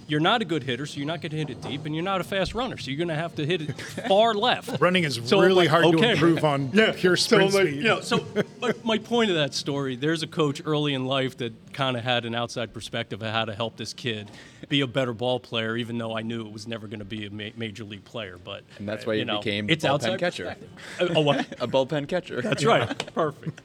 you're 0.07 0.19
not 0.19 0.41
a 0.41 0.45
good 0.45 0.63
hitter, 0.63 0.85
so 0.85 0.97
you're 0.97 1.07
not 1.07 1.21
going 1.21 1.31
to 1.31 1.37
hit 1.37 1.49
it 1.49 1.61
deep, 1.61 1.85
and 1.85 1.95
you're 1.95 2.03
not 2.03 2.19
a 2.21 2.23
fast 2.25 2.53
runner, 2.53 2.77
so 2.77 2.91
you're 2.91 2.97
going 2.97 3.07
to 3.07 3.15
have 3.15 3.35
to 3.35 3.45
hit 3.45 3.61
it 3.61 3.79
far 4.07 4.33
left. 4.33 4.81
Running 4.81 5.05
is 5.05 5.19
So 5.23 5.39
really 5.39 5.53
like, 5.55 5.69
hard 5.69 5.83
to 5.85 5.97
okay. 5.97 6.11
improve 6.11 6.43
on 6.43 6.69
pure 6.95 7.15
So, 7.15 7.37
sprint 7.37 7.53
like, 7.53 7.67
speed. 7.67 7.77
you 7.77 7.83
know, 7.83 8.01
so 8.01 8.25
my, 8.61 8.73
my 8.83 8.97
point 8.97 9.29
of 9.31 9.37
that 9.37 9.53
story, 9.53 9.95
there's 9.95 10.21
a 10.21 10.27
coach 10.27 10.61
early 10.65 10.93
in 10.93 11.05
life 11.05 11.37
that 11.37 11.53
kind 11.73 11.95
of 11.97 12.03
had 12.03 12.25
an 12.25 12.35
outside 12.35 12.73
perspective 12.73 13.21
of 13.23 13.31
how 13.31 13.45
to 13.45 13.53
help 13.55 13.77
this 13.77 13.93
kid 13.93 14.29
be 14.69 14.81
a 14.81 14.87
better 14.87 15.13
ball 15.13 15.39
player, 15.39 15.77
even 15.77 15.97
though 15.97 16.15
I 16.17 16.21
knew 16.21 16.45
it 16.45 16.51
was 16.51 16.67
never 16.67 16.87
going 16.87 16.99
to 16.99 17.05
be 17.05 17.25
a 17.25 17.29
ma- 17.31 17.49
major 17.55 17.83
league 17.85 18.03
player. 18.05 18.37
But 18.43 18.63
And 18.79 18.87
that's 18.87 19.05
why 19.05 19.13
you 19.13 19.25
know, 19.25 19.39
became 19.39 19.69
it's 19.69 19.85
bullpen 19.85 19.89
outside 19.89 20.19
catcher. 20.19 20.43
perspective. 20.43 20.69
Uh, 20.99 21.07
oh, 21.15 21.21
what? 21.21 21.39
A 21.61 21.67
bullpen 21.67 22.07
catcher. 22.09 22.41
That's 22.41 22.63
right. 22.65 23.13
Perfect. 23.15 23.61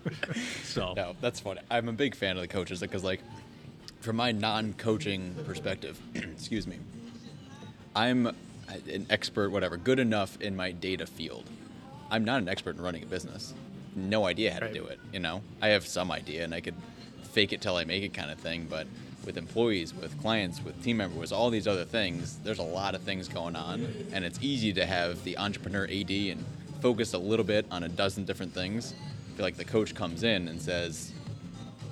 So 0.65 0.95
No, 0.95 1.17
that's 1.21 1.41
funny. 1.41 1.61
I'm 1.71 1.89
a 1.89 1.93
big 1.93 2.15
fan 2.15 2.37
of 2.37 2.43
the 2.43 2.49
coaches 2.49 2.81
because, 2.81 3.03
like, 3.05 3.21
from 4.01 4.17
my 4.17 4.33
non-coaching 4.33 5.35
perspective, 5.45 5.99
excuse 6.15 6.67
me, 6.67 6.77
I'm 7.95 8.27
an 8.27 9.07
expert, 9.11 9.51
whatever, 9.51 9.77
good 9.77 9.99
enough 9.99 10.41
in 10.41 10.55
my 10.57 10.73
data 10.73 11.07
field. 11.07 11.45
I'm 12.11 12.25
not 12.25 12.41
an 12.41 12.49
expert 12.49 12.77
in 12.77 12.83
running 12.83 13.03
a 13.03 13.07
business. 13.07 13.55
No 13.97 14.27
idea 14.27 14.53
how 14.53 14.61
to 14.61 14.67
Right. 14.67 14.75
do 14.75 14.85
it. 14.87 15.01
You 15.13 15.21
know, 15.21 15.43
I 15.61 15.69
have 15.69 15.87
some 15.87 16.11
idea, 16.11 16.45
and 16.45 16.55
I 16.55 16.61
could 16.61 16.75
fake 17.23 17.53
it 17.53 17.61
till 17.61 17.77
I 17.77 17.85
make 17.85 18.03
it 18.03 18.15
kind 18.15 18.31
of 18.31 18.39
thing. 18.39 18.67
But 18.71 18.87
with 19.25 19.37
employees, 19.37 19.93
with 19.95 20.19
clients, 20.21 20.63
with 20.63 20.83
team 20.83 20.99
members, 20.99 21.33
all 21.33 21.51
these 21.51 21.67
other 21.67 21.85
things, 21.85 22.39
there's 22.45 22.59
a 22.61 22.63
lot 22.63 22.95
of 22.95 23.03
things 23.03 23.29
going 23.29 23.57
on, 23.57 23.87
and 24.13 24.25
it's 24.25 24.39
easy 24.41 24.73
to 24.75 24.87
have 24.87 25.23
the 25.25 25.37
entrepreneur 25.39 25.85
AD 25.85 26.11
and 26.11 26.45
focus 26.81 27.13
a 27.15 27.19
little 27.19 27.45
bit 27.45 27.67
on 27.71 27.83
a 27.83 27.89
dozen 27.89 28.25
different 28.25 28.55
things. 28.55 28.95
I 29.33 29.37
feel 29.37 29.45
like 29.47 29.57
the 29.57 29.65
coach 29.65 29.95
comes 29.95 30.23
in 30.23 30.49
and 30.49 30.61
says, 30.61 31.13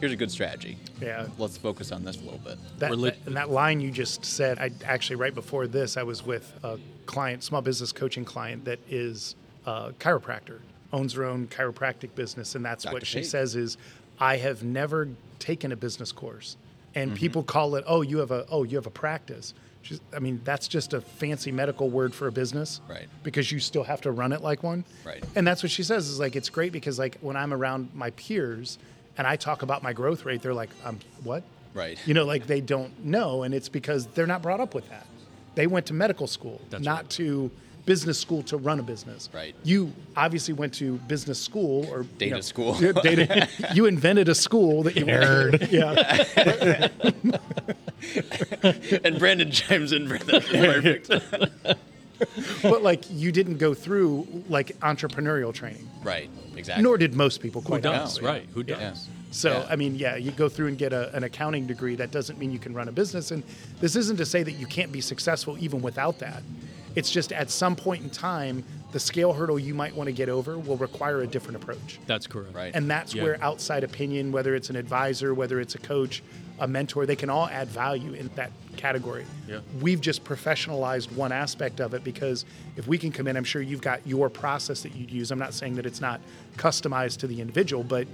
"Here's 0.00 0.12
a 0.12 0.16
good 0.16 0.30
strategy. 0.30 0.76
Yeah. 1.00 1.26
Let's 1.38 1.56
focus 1.56 1.92
on 1.92 2.04
this 2.04 2.16
a 2.16 2.24
little 2.24 2.38
bit." 2.38 2.58
That, 2.78 2.96
li- 2.96 3.10
that- 3.10 3.18
and 3.26 3.36
that 3.36 3.50
line 3.50 3.80
you 3.80 3.90
just 3.90 4.24
said, 4.24 4.58
I 4.58 4.70
actually 4.84 5.16
right 5.16 5.34
before 5.34 5.66
this, 5.66 5.96
I 5.96 6.02
was 6.02 6.24
with 6.24 6.52
a 6.62 6.78
client, 7.06 7.42
small 7.42 7.62
business 7.62 7.92
coaching 7.92 8.24
client 8.24 8.64
that 8.64 8.78
is 8.90 9.34
a 9.66 9.92
chiropractor, 9.98 10.58
owns 10.92 11.12
her 11.14 11.24
own 11.24 11.46
chiropractic 11.48 12.14
business, 12.14 12.54
and 12.54 12.64
that's 12.64 12.84
Dr. 12.84 12.92
what 12.94 13.06
she 13.06 13.22
says 13.24 13.56
is, 13.56 13.76
I 14.20 14.36
have 14.38 14.62
never 14.64 15.08
taken 15.38 15.72
a 15.72 15.76
business 15.76 16.12
course, 16.12 16.56
and 16.94 17.10
Mm-hmm. 17.10 17.16
people 17.18 17.42
call 17.42 17.74
it, 17.76 17.84
oh, 17.86 18.02
you 18.02 18.18
have 18.18 18.30
a, 18.30 18.46
oh, 18.50 18.62
you 18.64 18.76
have 18.76 18.86
a 18.86 18.90
practice. 18.90 19.52
She's, 19.82 20.00
I 20.14 20.18
mean, 20.18 20.40
that's 20.42 20.66
just 20.66 20.94
a 20.94 21.00
fancy 21.00 21.52
medical 21.52 21.88
word 21.90 22.12
for 22.14 22.26
a 22.26 22.32
business, 22.32 22.80
Right. 22.88 23.06
Because 23.22 23.52
you 23.52 23.60
still 23.60 23.84
have 23.84 24.00
to 24.02 24.10
run 24.10 24.32
it 24.32 24.40
like 24.40 24.62
one, 24.62 24.84
Right. 25.04 25.22
And 25.36 25.46
that's 25.46 25.62
what 25.62 25.70
she 25.70 25.82
says 25.82 26.08
is 26.08 26.18
like 26.18 26.34
it's 26.34 26.48
great 26.48 26.72
because 26.72 26.98
like 26.98 27.18
when 27.20 27.36
I'm 27.36 27.52
around 27.52 27.90
my 27.94 28.10
peers 28.10 28.78
and 29.18 29.26
I 29.26 29.36
talk 29.36 29.62
about 29.62 29.82
my 29.82 29.92
growth 29.92 30.24
rate, 30.24 30.42
they're 30.42 30.54
like, 30.54 30.70
um, 30.84 30.98
what? 31.22 31.42
Right. 31.74 31.98
You 32.06 32.14
know, 32.14 32.24
like 32.24 32.46
they 32.46 32.60
don't 32.60 33.04
know, 33.04 33.42
and 33.42 33.54
it's 33.54 33.68
because 33.68 34.06
they're 34.08 34.26
not 34.26 34.42
brought 34.42 34.60
up 34.60 34.74
with 34.74 34.88
that. 34.88 35.06
They 35.54 35.66
went 35.66 35.86
to 35.86 35.94
medical 35.94 36.26
school, 36.26 36.60
That's 36.70 36.84
not 36.84 37.02
right. 37.02 37.10
to 37.10 37.50
business 37.86 38.18
school 38.18 38.42
to 38.42 38.56
run 38.56 38.80
a 38.80 38.82
business. 38.82 39.28
Right. 39.32 39.54
You 39.62 39.92
obviously 40.16 40.54
went 40.54 40.74
to 40.74 40.94
business 41.06 41.40
school 41.40 41.86
or 41.90 42.02
you 42.02 42.08
Data 42.18 42.34
know, 42.34 42.40
school. 42.40 42.74
data. 42.74 43.48
you 43.74 43.86
invented 43.86 44.28
a 44.28 44.34
school 44.34 44.82
that 44.82 44.96
you 44.96 45.04
Nerd. 45.04 45.70
Yeah. 45.76 46.88
and 49.04 49.18
Brandon 49.18 49.50
chimes 49.50 49.92
in 49.92 50.08
for 50.08 50.18
that. 50.18 50.44
Perfect. 50.46 51.10
but 52.62 52.82
like 52.82 53.04
you 53.10 53.32
didn't 53.32 53.58
go 53.58 53.74
through 53.74 54.26
like 54.48 54.68
entrepreneurial 54.80 55.52
training, 55.52 55.88
right. 56.02 56.28
Exactly. 56.56 56.82
nor 56.82 56.96
did 56.98 57.14
most 57.14 57.40
people. 57.40 57.60
Who 57.62 57.78
does? 57.80 58.00
honestly. 58.00 58.24
Right. 58.24 58.48
Who 58.54 58.62
does? 58.62 58.80
Yeah. 58.80 58.94
So 59.30 59.50
Yeah. 59.52 59.66
I 59.68 59.76
mean, 59.76 59.94
yeah, 59.96 60.16
you 60.16 60.30
go 60.30 60.48
through 60.48 60.68
and 60.68 60.78
get 60.78 60.92
a, 60.92 61.14
an 61.14 61.24
accounting 61.24 61.66
degree. 61.66 61.94
That 61.96 62.10
doesn't 62.10 62.38
mean 62.38 62.50
you 62.50 62.58
can 62.58 62.72
run 62.74 62.88
a 62.88 62.92
business. 62.92 63.30
And 63.30 63.42
this 63.80 63.96
isn't 63.96 64.16
to 64.16 64.24
say 64.26 64.42
that 64.42 64.52
you 64.52 64.66
can't 64.66 64.90
be 64.92 65.00
successful 65.00 65.56
even 65.58 65.82
without 65.82 66.18
that. 66.20 66.42
It's 66.94 67.10
just 67.10 67.32
at 67.32 67.50
some 67.50 67.76
point 67.76 68.02
in 68.04 68.08
time, 68.08 68.64
the 68.92 69.00
scale 69.00 69.34
hurdle 69.34 69.58
you 69.58 69.74
might 69.74 69.94
want 69.94 70.06
to 70.06 70.12
get 70.12 70.30
over 70.30 70.56
will 70.58 70.78
require 70.78 71.20
a 71.20 71.26
different 71.26 71.56
approach. 71.62 71.98
That's 72.06 72.26
correct. 72.26 72.54
Right. 72.54 72.74
And 72.74 72.88
that's 72.90 73.14
Yeah. 73.14 73.24
where 73.24 73.42
outside 73.44 73.84
opinion, 73.84 74.32
whether 74.32 74.54
it's 74.54 74.70
an 74.70 74.76
advisor, 74.76 75.34
whether 75.34 75.60
it's 75.60 75.74
a 75.74 75.78
coach, 75.78 76.22
a 76.58 76.66
mentor, 76.68 77.06
they 77.06 77.16
can 77.16 77.28
all 77.30 77.48
add 77.48 77.68
value 77.68 78.12
in 78.14 78.30
that 78.34 78.50
category. 78.76 79.24
Yeah. 79.48 79.60
We've 79.80 80.00
just 80.00 80.24
professionalized 80.24 81.12
one 81.12 81.32
aspect 81.32 81.80
of 81.80 81.94
it 81.94 82.04
because 82.04 82.44
if 82.76 82.86
we 82.86 82.98
can 82.98 83.12
come 83.12 83.26
in, 83.26 83.36
I'm 83.36 83.44
sure 83.44 83.62
you've 83.62 83.80
got 83.80 84.06
your 84.06 84.28
process 84.30 84.82
that 84.82 84.94
you'd 84.94 85.10
use. 85.10 85.30
I'm 85.30 85.38
not 85.38 85.54
saying 85.54 85.76
that 85.76 85.86
it's 85.86 86.00
not 86.00 86.20
customized 86.56 87.18
to 87.18 87.26
the 87.26 87.40
individual, 87.40 87.82
but 87.82 88.06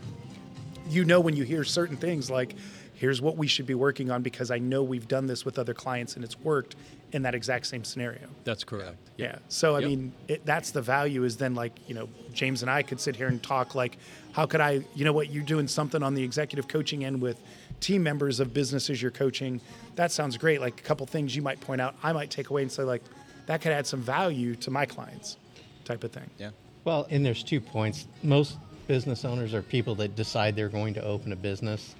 you 0.88 1.04
know 1.04 1.20
when 1.20 1.36
you 1.36 1.44
hear 1.44 1.64
certain 1.64 1.96
things 1.96 2.30
like 2.30 2.54
here's 2.94 3.20
what 3.20 3.36
we 3.36 3.46
should 3.48 3.66
be 3.66 3.74
working 3.74 4.10
on 4.10 4.22
because 4.22 4.50
I 4.52 4.58
know 4.58 4.82
we've 4.82 5.08
done 5.08 5.26
this 5.26 5.44
with 5.44 5.58
other 5.58 5.74
clients 5.74 6.14
and 6.14 6.24
it's 6.24 6.38
worked 6.40 6.76
in 7.12 7.22
that 7.22 7.34
exact 7.34 7.66
same 7.66 7.82
scenario. 7.84 8.20
That's 8.44 8.62
correct. 8.62 8.96
Yeah. 9.16 9.38
So 9.48 9.74
I 9.74 9.80
Yep. 9.80 9.88
mean, 9.88 10.12
it, 10.28 10.46
that's 10.46 10.70
the 10.70 10.82
value. 10.82 11.24
Is 11.24 11.36
then 11.36 11.54
like 11.54 11.72
you 11.88 11.94
know, 11.94 12.08
James 12.32 12.62
and 12.62 12.70
I 12.70 12.82
could 12.82 13.00
sit 13.00 13.16
here 13.16 13.26
and 13.28 13.42
talk 13.42 13.74
like, 13.74 13.98
how 14.32 14.46
could 14.46 14.60
I? 14.60 14.84
You 14.94 15.04
know 15.04 15.12
what? 15.12 15.30
You're 15.30 15.42
doing 15.44 15.66
something 15.68 16.02
on 16.02 16.14
the 16.14 16.22
executive 16.22 16.68
coaching 16.68 17.04
end 17.04 17.20
with 17.20 17.40
team 17.82 18.02
members 18.02 18.40
of 18.40 18.54
businesses 18.54 19.02
you're 19.02 19.10
coaching. 19.10 19.60
That 19.96 20.10
sounds 20.10 20.38
great. 20.38 20.60
Like 20.60 20.80
a 20.80 20.82
couple 20.82 21.04
things 21.06 21.36
you 21.36 21.42
might 21.42 21.60
point 21.60 21.80
out, 21.80 21.94
I 22.02 22.12
might 22.12 22.30
take 22.30 22.48
away 22.48 22.62
and 22.62 22.72
say 22.72 22.84
like, 22.84 23.02
that 23.46 23.60
could 23.60 23.72
add 23.72 23.86
some 23.86 24.00
value 24.00 24.54
to 24.56 24.70
my 24.70 24.86
clients, 24.86 25.36
type 25.84 26.04
of 26.04 26.12
thing. 26.12 26.30
Yeah. 26.38 26.50
Well, 26.84 27.06
and 27.10 27.26
there's 27.26 27.42
two 27.42 27.60
points. 27.60 28.06
Most 28.22 28.56
business 28.86 29.24
owners 29.24 29.52
or 29.52 29.62
people 29.62 29.94
that 29.96 30.16
decide 30.16 30.56
they're 30.56 30.68
going 30.68 30.94
to 30.94 31.04
open 31.04 31.32
a 31.32 31.36
business 31.36 31.94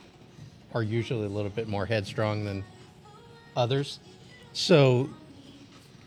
are 0.72 0.82
usually 0.82 1.26
a 1.26 1.28
little 1.28 1.50
bit 1.50 1.68
more 1.68 1.84
headstrong 1.84 2.44
than 2.44 2.64
others. 3.56 3.98
So 4.52 5.10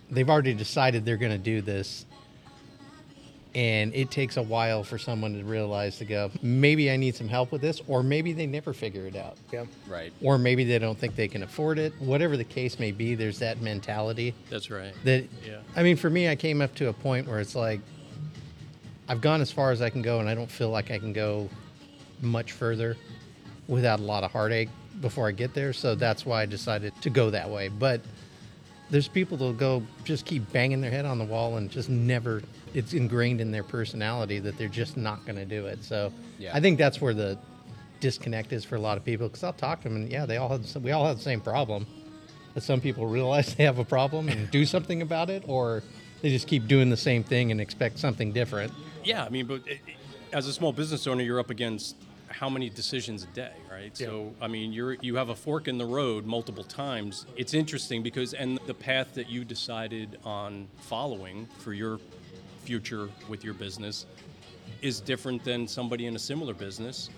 they've 0.09 0.29
already 0.29 0.53
decided 0.53 1.05
they're 1.05 1.17
going 1.17 1.31
to 1.31 1.37
do 1.37 1.61
this. 1.61 2.04
And 3.55 3.95
it 3.95 4.11
takes 4.11 4.35
a 4.35 4.41
while 4.41 4.83
for 4.83 4.97
someone 4.97 5.33
to 5.37 5.43
realize 5.45 5.97
to 5.99 6.05
go, 6.05 6.29
maybe 6.41 6.91
I 6.91 6.97
need 6.97 7.15
some 7.15 7.29
help 7.29 7.53
with 7.53 7.61
this, 7.61 7.81
or 7.87 8.03
maybe 8.03 8.33
they 8.33 8.45
never 8.45 8.73
figure 8.73 9.07
it 9.07 9.15
out. 9.15 9.37
Yeah. 9.51 9.63
Right. 9.87 10.11
Or 10.21 10.37
maybe 10.37 10.65
they 10.65 10.77
don't 10.77 10.97
think 10.99 11.15
they 11.15 11.29
can 11.29 11.41
afford 11.41 11.79
it. 11.79 11.93
Whatever 11.99 12.35
the 12.35 12.43
case 12.43 12.79
may 12.79 12.91
be, 12.91 13.15
there's 13.15 13.39
that 13.39 13.61
mentality 13.61 14.33
That's 14.49 14.69
right. 14.69 14.93
that 15.05 15.25
Yeah. 15.45 15.59
I 15.75 15.83
mean 15.83 15.95
for 15.95 16.09
me 16.09 16.27
I 16.27 16.35
came 16.35 16.61
up 16.61 16.75
to 16.75 16.89
a 16.89 16.93
point 16.93 17.27
where 17.29 17.39
it's 17.39 17.55
like 17.55 17.79
I've 19.07 19.21
gone 19.21 19.39
as 19.39 19.51
far 19.51 19.71
as 19.71 19.81
I 19.81 19.89
can 19.89 20.01
go 20.01 20.19
and 20.19 20.27
I 20.27 20.35
don't 20.35 20.51
feel 20.51 20.69
like 20.69 20.91
I 20.91 20.99
can 20.99 21.13
go 21.13 21.49
much 22.21 22.51
further 22.51 22.97
without 23.67 23.99
a 23.99 24.03
lot 24.03 24.23
of 24.23 24.31
heartache 24.31 24.69
before 24.99 25.27
I 25.27 25.31
get 25.31 25.53
there 25.53 25.71
so 25.73 25.95
that's 25.95 26.25
why 26.25 26.41
I 26.41 26.45
decided 26.45 26.93
to 27.01 27.09
go 27.09 27.29
that 27.29 27.49
way 27.49 27.67
but 27.67 28.01
there's 28.89 29.07
people 29.07 29.37
that'll 29.37 29.53
go 29.53 29.83
just 30.03 30.25
keep 30.25 30.51
banging 30.51 30.81
their 30.81 30.91
head 30.91 31.05
on 31.05 31.17
the 31.19 31.25
wall 31.25 31.57
and 31.57 31.69
just 31.69 31.89
never 31.89 32.41
it's 32.75 32.93
ingrained 32.93 33.39
in 33.41 33.51
their 33.51 33.63
personality 33.63 34.37
that 34.39 34.57
they're 34.57 34.67
just 34.67 34.97
not 34.97 35.25
going 35.25 35.37
to 35.37 35.45
do 35.45 35.65
it 35.65 35.83
so 35.83 36.11
Yeah. 36.37 36.51
I 36.55 36.59
think 36.59 36.77
that's 36.77 36.99
where 37.01 37.13
the 37.13 37.37
disconnect 38.01 38.51
is 38.53 38.65
for 38.65 38.75
a 38.75 38.79
lot 38.79 38.97
of 38.97 39.05
people 39.05 39.27
because 39.27 39.43
I'll 39.43 39.53
talk 39.53 39.81
to 39.81 39.89
them 39.89 39.95
and 39.95 40.11
yeah 40.11 40.25
they 40.25 40.37
all 40.37 40.49
have 40.49 40.75
we 40.83 40.91
all 40.91 41.05
have 41.05 41.17
the 41.17 41.23
same 41.23 41.41
problem 41.41 41.87
that 42.53 42.61
some 42.61 42.81
people 42.81 43.07
realize 43.07 43.55
they 43.57 43.63
have 43.63 43.79
a 43.79 43.85
problem 43.85 44.29
and 44.29 44.49
do 44.51 44.65
something 44.65 45.01
about 45.01 45.29
it, 45.29 45.43
or 45.47 45.83
they 46.21 46.29
just 46.29 46.47
keep 46.47 46.67
doing 46.67 46.89
the 46.89 46.95
same 46.95 47.21
thing 47.21 47.51
and 47.51 47.59
expect 47.59 47.99
something 47.99 48.31
different. 48.31 48.71
Yeah, 49.03 49.25
I 49.25 49.29
mean, 49.29 49.45
but 49.45 49.55
it, 49.67 49.79
it- 49.87 49.95
as 50.31 50.47
a 50.47 50.53
small 50.53 50.71
business 50.73 51.05
owner, 51.05 51.21
you're 51.21 51.39
up 51.39 51.49
against 51.49 51.95
how 52.29 52.49
many 52.49 52.69
decisions 52.69 53.23
a 53.23 53.27
day, 53.27 53.51
right? 53.71 53.95
So, 53.95 54.33
I 54.41 54.47
mean, 54.47 54.71
you're 54.73 54.93
you 54.95 55.15
have 55.17 55.27
a 55.29 55.35
fork 55.35 55.67
in 55.67 55.77
the 55.77 55.85
road 55.85 56.25
multiple 56.25 56.63
times. 56.63 57.25
It's 57.37 57.53
interesting 57.53 58.03
because 58.03 58.33
and 58.33 58.57
the 58.65 58.73
path 58.73 59.13
that 59.15 59.29
you 59.29 59.43
decided 59.45 60.17
on 60.23 60.67
following 60.79 61.47
for 61.59 61.73
your 61.73 61.99
future 62.69 63.09
with 63.29 63.43
your 63.43 63.53
business 63.53 64.05
is 64.81 64.99
different 64.99 65.43
than 65.43 65.67
somebody 65.67 66.07
in 66.07 66.15
a 66.15 66.19
similar 66.19 66.53
business. 66.53 67.09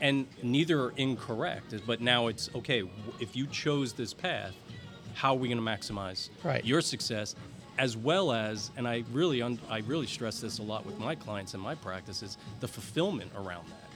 And 0.00 0.26
neither 0.42 0.80
are 0.84 0.92
incorrect, 0.96 1.74
but 1.86 2.00
now 2.00 2.26
it's 2.28 2.50
okay. 2.54 2.82
If 3.20 3.36
you 3.36 3.46
chose 3.46 3.92
this 3.92 4.12
path, 4.14 4.54
how 5.14 5.34
are 5.34 5.36
we 5.38 5.48
going 5.48 5.58
to 5.58 5.64
maximize 5.64 6.30
Right. 6.42 6.64
your 6.64 6.80
success 6.80 7.34
as 7.78 7.96
well 7.96 8.32
as 8.32 8.70
and 8.76 8.86
i 8.86 9.02
really 9.12 9.40
un, 9.42 9.58
i 9.70 9.78
really 9.80 10.06
stress 10.06 10.40
this 10.40 10.58
a 10.58 10.62
lot 10.62 10.84
with 10.84 10.98
my 10.98 11.14
clients 11.14 11.54
and 11.54 11.62
my 11.62 11.74
practices 11.74 12.36
the 12.60 12.68
fulfillment 12.68 13.30
around 13.36 13.66
that 13.68 13.88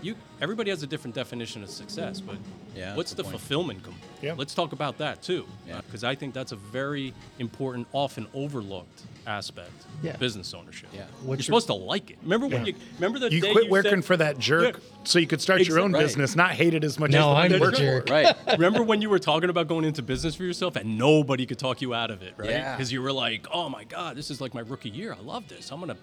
you 0.00 0.14
everybody 0.40 0.70
has 0.70 0.82
a 0.82 0.86
different 0.86 1.14
definition 1.14 1.62
of 1.62 1.70
success 1.70 2.20
but 2.20 2.36
Yeah, 2.76 2.94
what's 2.94 3.12
good 3.12 3.18
the 3.18 3.22
point. 3.24 3.32
fulfillment 3.38 3.82
com- 3.82 3.94
Yeah. 4.22 4.34
let's 4.36 4.54
talk 4.54 4.72
about 4.72 4.96
that 4.98 5.22
too 5.22 5.44
Yeah. 5.66 5.78
Uh, 5.78 5.82
because 5.82 6.04
i 6.04 6.14
think 6.14 6.34
that's 6.34 6.52
a 6.52 6.56
very 6.56 7.12
important 7.38 7.86
often 7.92 8.26
overlooked 8.34 9.02
aspect 9.26 9.70
Yeah. 10.02 10.16
business 10.16 10.52
ownership 10.54 10.88
Yeah. 10.92 11.02
What's 11.02 11.22
you're 11.22 11.54
your- 11.54 11.60
supposed 11.60 11.66
to 11.68 11.74
like 11.74 12.10
it 12.10 12.18
remember 12.22 12.46
when 12.48 12.66
Yeah. 12.66 12.72
you 12.72 12.80
remember 12.96 13.18
the 13.20 13.32
You 13.32 13.40
day 13.40 13.52
quit 13.52 13.64
you 13.66 13.70
working 13.70 13.90
said- 13.96 14.04
for 14.04 14.16
that 14.16 14.38
jerk 14.38 14.74
Yeah. 14.76 14.80
so 15.04 15.18
you 15.18 15.26
could 15.26 15.40
start 15.40 15.62
your 15.66 15.78
Exa- 15.78 15.82
own 15.82 15.92
right. 15.92 16.00
business, 16.02 16.34
not 16.34 16.52
hate 16.52 16.74
it 16.74 16.82
as 16.84 16.98
much 16.98 17.10
as 17.10 17.14
No, 17.14 17.28
the 17.28 17.34
one 17.34 17.36
I'm 17.44 17.52
you 17.52 17.58
the 17.58 17.64
work 17.64 17.74
for. 17.74 17.80
jerk. 17.80 18.08
Right. 18.10 18.36
Remember 18.58 18.82
when 18.82 19.00
you 19.00 19.08
were 19.10 19.18
talking 19.20 19.48
about 19.50 19.68
going 19.68 19.84
into 19.84 20.02
business 20.02 20.34
for 20.34 20.42
yourself 20.44 20.76
and 20.76 20.98
nobody 20.98 21.46
could 21.46 21.58
talk 21.58 21.80
you 21.80 21.94
out 21.94 22.10
of 22.10 22.22
it, 22.22 22.34
right? 22.36 22.50
Yeah. 22.50 22.76
Because 22.76 22.90
you 22.92 23.00
were 23.02 23.12
like, 23.12 23.46
"Oh 23.52 23.68
my 23.68 23.84
God, 23.84 24.16
this 24.16 24.30
is 24.30 24.40
like 24.40 24.54
my 24.54 24.60
rookie 24.62 24.90
year. 24.90 25.14
I 25.18 25.22
love 25.22 25.46
this. 25.48 25.70
I'm 25.70 25.78
gonna 25.80 25.96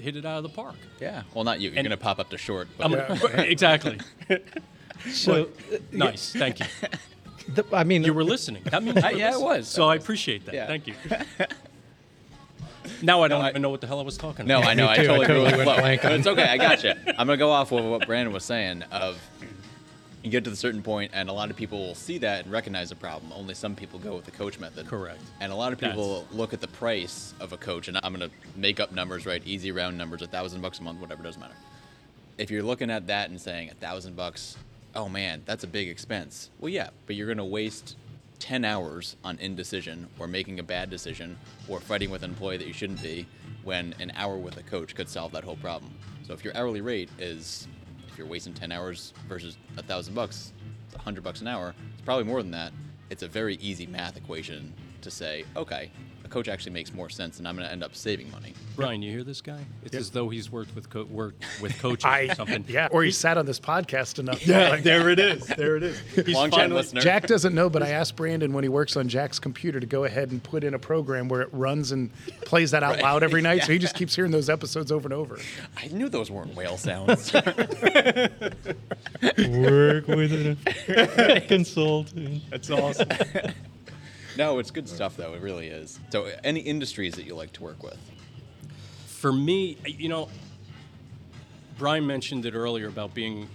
hit 0.00 0.16
it 0.16 0.24
out 0.26 0.38
of 0.38 0.42
the 0.42 0.48
park." 0.48 0.74
Yeah. 1.00 1.22
Well, 1.34 1.44
not 1.44 1.60
you. 1.60 1.70
You're 1.70 1.78
And- 1.78 1.86
gonna 1.86 1.96
pop 1.96 2.18
up 2.18 2.30
to 2.30 2.38
short. 2.38 2.68
But 2.76 2.84
I'm 2.86 2.92
gonna, 2.92 3.42
exactly. 3.42 3.98
So, 5.12 5.48
nice. 5.92 6.32
Thank 6.32 6.58
you. 6.58 6.66
the, 7.54 7.64
I 7.72 7.84
mean, 7.84 8.02
You 8.02 8.14
were 8.14 8.24
listening. 8.24 8.62
That 8.64 8.82
means 8.82 8.96
you 8.96 9.02
Uh, 9.02 9.12
were 9.12 9.16
yeah, 9.18 9.26
it 9.26 9.30
listening. 9.32 9.44
was. 9.46 9.68
So 9.68 9.88
I 9.88 9.94
appreciate 9.94 10.46
that. 10.46 10.54
Yeah. 10.54 10.66
Thank 10.66 10.86
you. 10.88 10.94
Now 13.02 13.22
I 13.22 13.28
don't 13.28 13.44
I- 13.44 13.50
even 13.50 13.62
know 13.62 13.70
what 13.70 13.80
the 13.80 13.86
hell 13.86 14.00
I 14.00 14.02
was 14.02 14.16
talking 14.16 14.46
No, 14.46 14.58
about. 14.58 14.70
I 14.70 14.74
know. 14.74 14.88
I 14.90 14.96
too. 14.96 15.02
I 15.02 15.06
totally, 15.06 15.26
totally 15.26 15.64
went 15.66 15.78
blank 15.80 16.04
on- 16.04 16.12
It's 16.12 16.26
okay. 16.26 16.44
I 16.44 16.56
got 16.56 16.82
you. 16.84 16.92
I'm 17.06 17.26
gonna 17.26 17.36
go 17.36 17.50
off 17.50 17.72
of 17.72 17.84
what 17.84 18.06
Brandon 18.06 18.32
was 18.32 18.44
saying. 18.44 18.82
Of 18.90 19.20
you 20.22 20.30
get 20.30 20.42
to 20.44 20.50
the 20.50 20.56
certain 20.56 20.82
point, 20.82 21.12
and 21.14 21.28
a 21.28 21.32
lot 21.32 21.50
of 21.50 21.56
people 21.56 21.78
will 21.78 21.94
see 21.94 22.18
that 22.18 22.44
and 22.44 22.52
recognize 22.52 22.88
the 22.88 22.96
problem. 22.96 23.32
Only 23.32 23.54
some 23.54 23.76
people 23.76 24.00
go 24.00 24.16
with 24.16 24.24
the 24.24 24.32
coach 24.32 24.58
method. 24.58 24.86
Correct. 24.88 25.20
And 25.40 25.52
a 25.52 25.54
lot 25.54 25.72
of 25.72 25.78
people 25.78 26.26
look 26.32 26.52
at 26.52 26.60
the 26.60 26.66
price 26.68 27.32
of 27.38 27.52
a 27.52 27.56
coach, 27.56 27.86
and 27.88 27.96
I'm 28.02 28.12
gonna 28.12 28.30
make 28.56 28.80
up 28.80 28.90
numbers, 28.92 29.24
right? 29.24 29.40
Easy 29.46 29.70
round 29.70 29.96
numbers, 29.96 30.22
a 30.22 30.26
thousand 30.26 30.62
bucks 30.62 30.80
a 30.80 30.82
month, 30.82 31.00
whatever, 31.00 31.22
doesn't 31.22 31.40
matter. 31.40 31.54
If 32.38 32.50
you're 32.50 32.64
looking 32.64 32.90
at 32.90 33.06
that 33.06 33.30
and 33.30 33.40
saying 33.40 33.70
a 33.70 33.74
thousand 33.74 34.16
bucks, 34.16 34.56
oh 34.96 35.08
man, 35.08 35.42
that's 35.46 35.62
a 35.62 35.68
big 35.68 35.88
expense. 35.88 36.50
Well, 36.58 36.70
yeah, 36.70 36.90
but 37.06 37.14
you're 37.14 37.28
gonna 37.28 37.44
waste 37.44 37.94
10 38.38 38.64
hours 38.64 39.16
on 39.24 39.38
indecision 39.38 40.08
or 40.18 40.26
making 40.26 40.58
a 40.58 40.62
bad 40.62 40.90
decision 40.90 41.36
or 41.68 41.80
fighting 41.80 42.10
with 42.10 42.22
an 42.22 42.30
employee 42.30 42.56
that 42.56 42.66
you 42.66 42.72
shouldn't 42.72 43.02
be 43.02 43.26
when 43.64 43.94
an 43.98 44.12
hour 44.16 44.36
with 44.36 44.56
a 44.56 44.62
coach 44.62 44.94
could 44.94 45.08
solve 45.08 45.32
that 45.32 45.44
whole 45.44 45.56
problem. 45.56 45.92
So 46.26 46.32
if 46.32 46.44
your 46.44 46.56
hourly 46.56 46.80
rate 46.80 47.10
is 47.18 47.68
if 48.08 48.18
you're 48.18 48.26
wasting 48.26 48.54
10 48.54 48.72
hours 48.72 49.12
versus 49.28 49.58
a 49.76 49.82
thousand 49.82 50.14
bucks, 50.14 50.52
it's 50.86 50.94
100 50.94 51.22
bucks 51.22 51.40
an 51.40 51.48
hour. 51.48 51.74
It's 51.92 52.02
probably 52.02 52.24
more 52.24 52.42
than 52.42 52.50
that. 52.52 52.72
It's 53.10 53.22
a 53.22 53.28
very 53.28 53.56
easy 53.56 53.86
math 53.86 54.16
equation 54.16 54.72
to 55.02 55.10
say, 55.10 55.44
okay, 55.56 55.90
a 56.26 56.28
coach 56.28 56.48
actually 56.48 56.72
makes 56.72 56.92
more 56.92 57.08
sense, 57.08 57.38
and 57.38 57.46
I'm 57.48 57.56
going 57.56 57.66
to 57.66 57.72
end 57.72 57.82
up 57.84 57.94
saving 57.94 58.30
money. 58.30 58.52
Brian, 58.74 59.00
you 59.00 59.10
hear 59.12 59.22
this 59.24 59.40
guy? 59.40 59.60
It's 59.84 59.94
as 59.94 60.10
though 60.10 60.28
he's 60.28 60.50
worked 60.50 60.74
with 60.74 60.90
co- 60.90 61.04
worked 61.04 61.44
with 61.62 61.78
coaches 61.80 62.04
I 62.04 62.22
or 62.22 62.34
something. 62.34 62.64
yeah, 62.68 62.88
or 62.90 63.04
he 63.04 63.10
sat 63.12 63.38
on 63.38 63.46
this 63.46 63.60
podcast 63.60 64.18
enough. 64.18 64.44
Yeah, 64.46 64.70
Like, 64.70 64.82
there 64.82 65.08
it 65.08 65.18
is. 65.18 65.46
There 65.56 65.76
it 65.76 65.82
is. 65.84 65.98
He's 66.14 66.34
Long 66.34 66.50
time 66.50 66.60
finally- 66.60 66.80
listener. 66.82 67.00
Jack 67.00 67.26
doesn't 67.26 67.54
know, 67.54 67.70
but 67.70 67.82
I 67.82 67.90
asked 67.90 68.16
Brandon 68.16 68.52
when 68.52 68.64
he 68.64 68.68
works 68.68 68.96
on 68.96 69.08
Jack's 69.08 69.38
computer 69.38 69.78
to 69.80 69.86
go 69.86 70.04
ahead 70.04 70.30
and 70.32 70.42
put 70.42 70.64
in 70.64 70.74
a 70.74 70.78
program 70.78 71.28
where 71.28 71.40
it 71.42 71.48
runs 71.52 71.92
and 71.92 72.10
plays 72.44 72.72
that 72.72 72.82
out 72.82 72.94
Right. 72.96 73.02
loud 73.04 73.22
every 73.22 73.40
night. 73.42 73.62
So 73.62 73.72
he 73.72 73.78
just 73.86 73.94
keeps 73.94 74.14
hearing 74.14 74.32
those 74.32 74.50
episodes 74.50 74.90
over 74.92 75.06
and 75.06 75.14
over. 75.14 75.38
I 75.76 75.86
knew 75.88 76.08
those 76.08 76.30
weren't 76.30 76.54
whale 76.56 76.76
sounds. 76.76 77.32
Work 77.32 77.44
with 80.08 80.58
a 80.88 81.44
consultant. 81.48 82.42
That's 82.50 82.70
awesome. 82.70 83.08
No, 84.36 84.58
it's 84.58 84.70
good 84.70 84.88
stuff, 84.88 85.16
though. 85.16 85.34
It 85.34 85.42
really 85.42 85.68
is. 85.68 85.98
So, 86.10 86.30
any 86.44 86.60
industries 86.60 87.14
that 87.14 87.24
you 87.24 87.34
like 87.34 87.52
to 87.54 87.62
work 87.62 87.82
with? 87.82 87.98
For 89.06 89.32
me, 89.32 89.78
you 89.84 90.08
know, 90.08 90.28
Brian 91.78 92.06
mentioned 92.06 92.46
it 92.46 92.54
earlier 92.54 92.88
about 92.88 93.14
being 93.14 93.48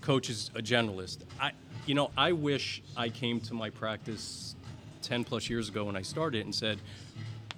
coaches 0.00 0.50
a 0.54 0.60
generalist. 0.60 1.18
I, 1.40 1.52
you 1.86 1.94
know, 1.94 2.10
I 2.16 2.32
wish 2.32 2.82
I 2.96 3.08
came 3.08 3.40
to 3.40 3.54
my 3.54 3.70
practice 3.70 4.56
10 5.02 5.24
plus 5.24 5.48
years 5.48 5.68
ago 5.68 5.84
when 5.84 5.96
I 5.96 6.02
started 6.02 6.44
and 6.44 6.54
said, 6.54 6.78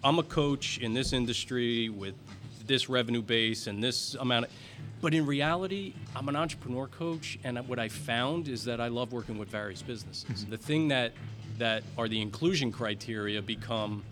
I'm 0.05 0.19
a 0.19 0.23
coach 0.23 0.79
in 0.79 0.95
this 0.95 1.13
industry 1.13 1.89
with 1.89 2.15
this 2.67 2.89
revenue 2.89 3.23
base 3.23 3.67
and 3.67 3.83
this 3.83 4.15
amount 4.15 4.47
of. 4.47 4.51
But 5.01 5.15
in 5.15 5.27
reality, 5.27 5.95
I'm 6.15 6.29
an 6.29 6.37
entrepreneur 6.37 6.89
coach, 6.89 7.39
and 7.45 7.59
what 7.69 7.79
I 7.79 7.89
found 7.89 8.49
is 8.49 8.65
that 8.65 8.81
I 8.81 8.89
love 8.89 9.13
working 9.13 9.39
with 9.39 9.49
various 9.49 9.81
businesses. 9.81 10.25
Mm-hmm. 10.25 10.51
The 10.51 10.57
thing 10.57 10.89
that 10.89 11.13
that 11.59 11.83
are 11.97 12.09
the 12.09 12.21
inclusion 12.21 12.73
criteria 12.73 13.43
become 13.43 14.03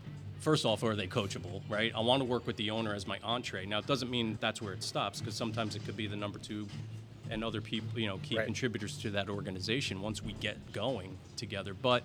first 0.41 0.65
off, 0.65 0.85
are 0.85 0.95
they 0.95 1.09
coachable, 1.09 1.61
right? 1.69 1.93
I 1.95 2.00
want 2.00 2.21
to 2.21 2.25
work 2.25 2.47
with 2.47 2.57
the 2.57 2.71
owner 2.71 2.95
as 2.95 3.07
my 3.07 3.19
entree. 3.25 3.67
Now, 3.67 3.79
it 3.79 3.87
doesn't 3.87 4.11
mean 4.11 4.38
that's 4.41 4.62
where 4.62 4.73
it 4.73 4.83
stops, 4.83 5.19
because 5.19 5.35
sometimes 5.35 5.75
it 5.75 5.85
could 5.85 5.97
be 5.97 6.07
the 6.07 6.15
number 6.15 6.38
two 6.38 6.69
and 7.31 7.43
other 7.43 7.61
people, 7.61 7.99
you 7.99 8.07
know, 8.07 8.19
key 8.19 8.37
Right. 8.37 8.45
contributors 8.45 8.97
to 8.99 9.11
that 9.11 9.29
organization 9.29 10.00
once 10.00 10.23
we 10.23 10.35
get 10.35 10.73
going 10.73 11.17
together. 11.37 11.75
But 11.75 12.05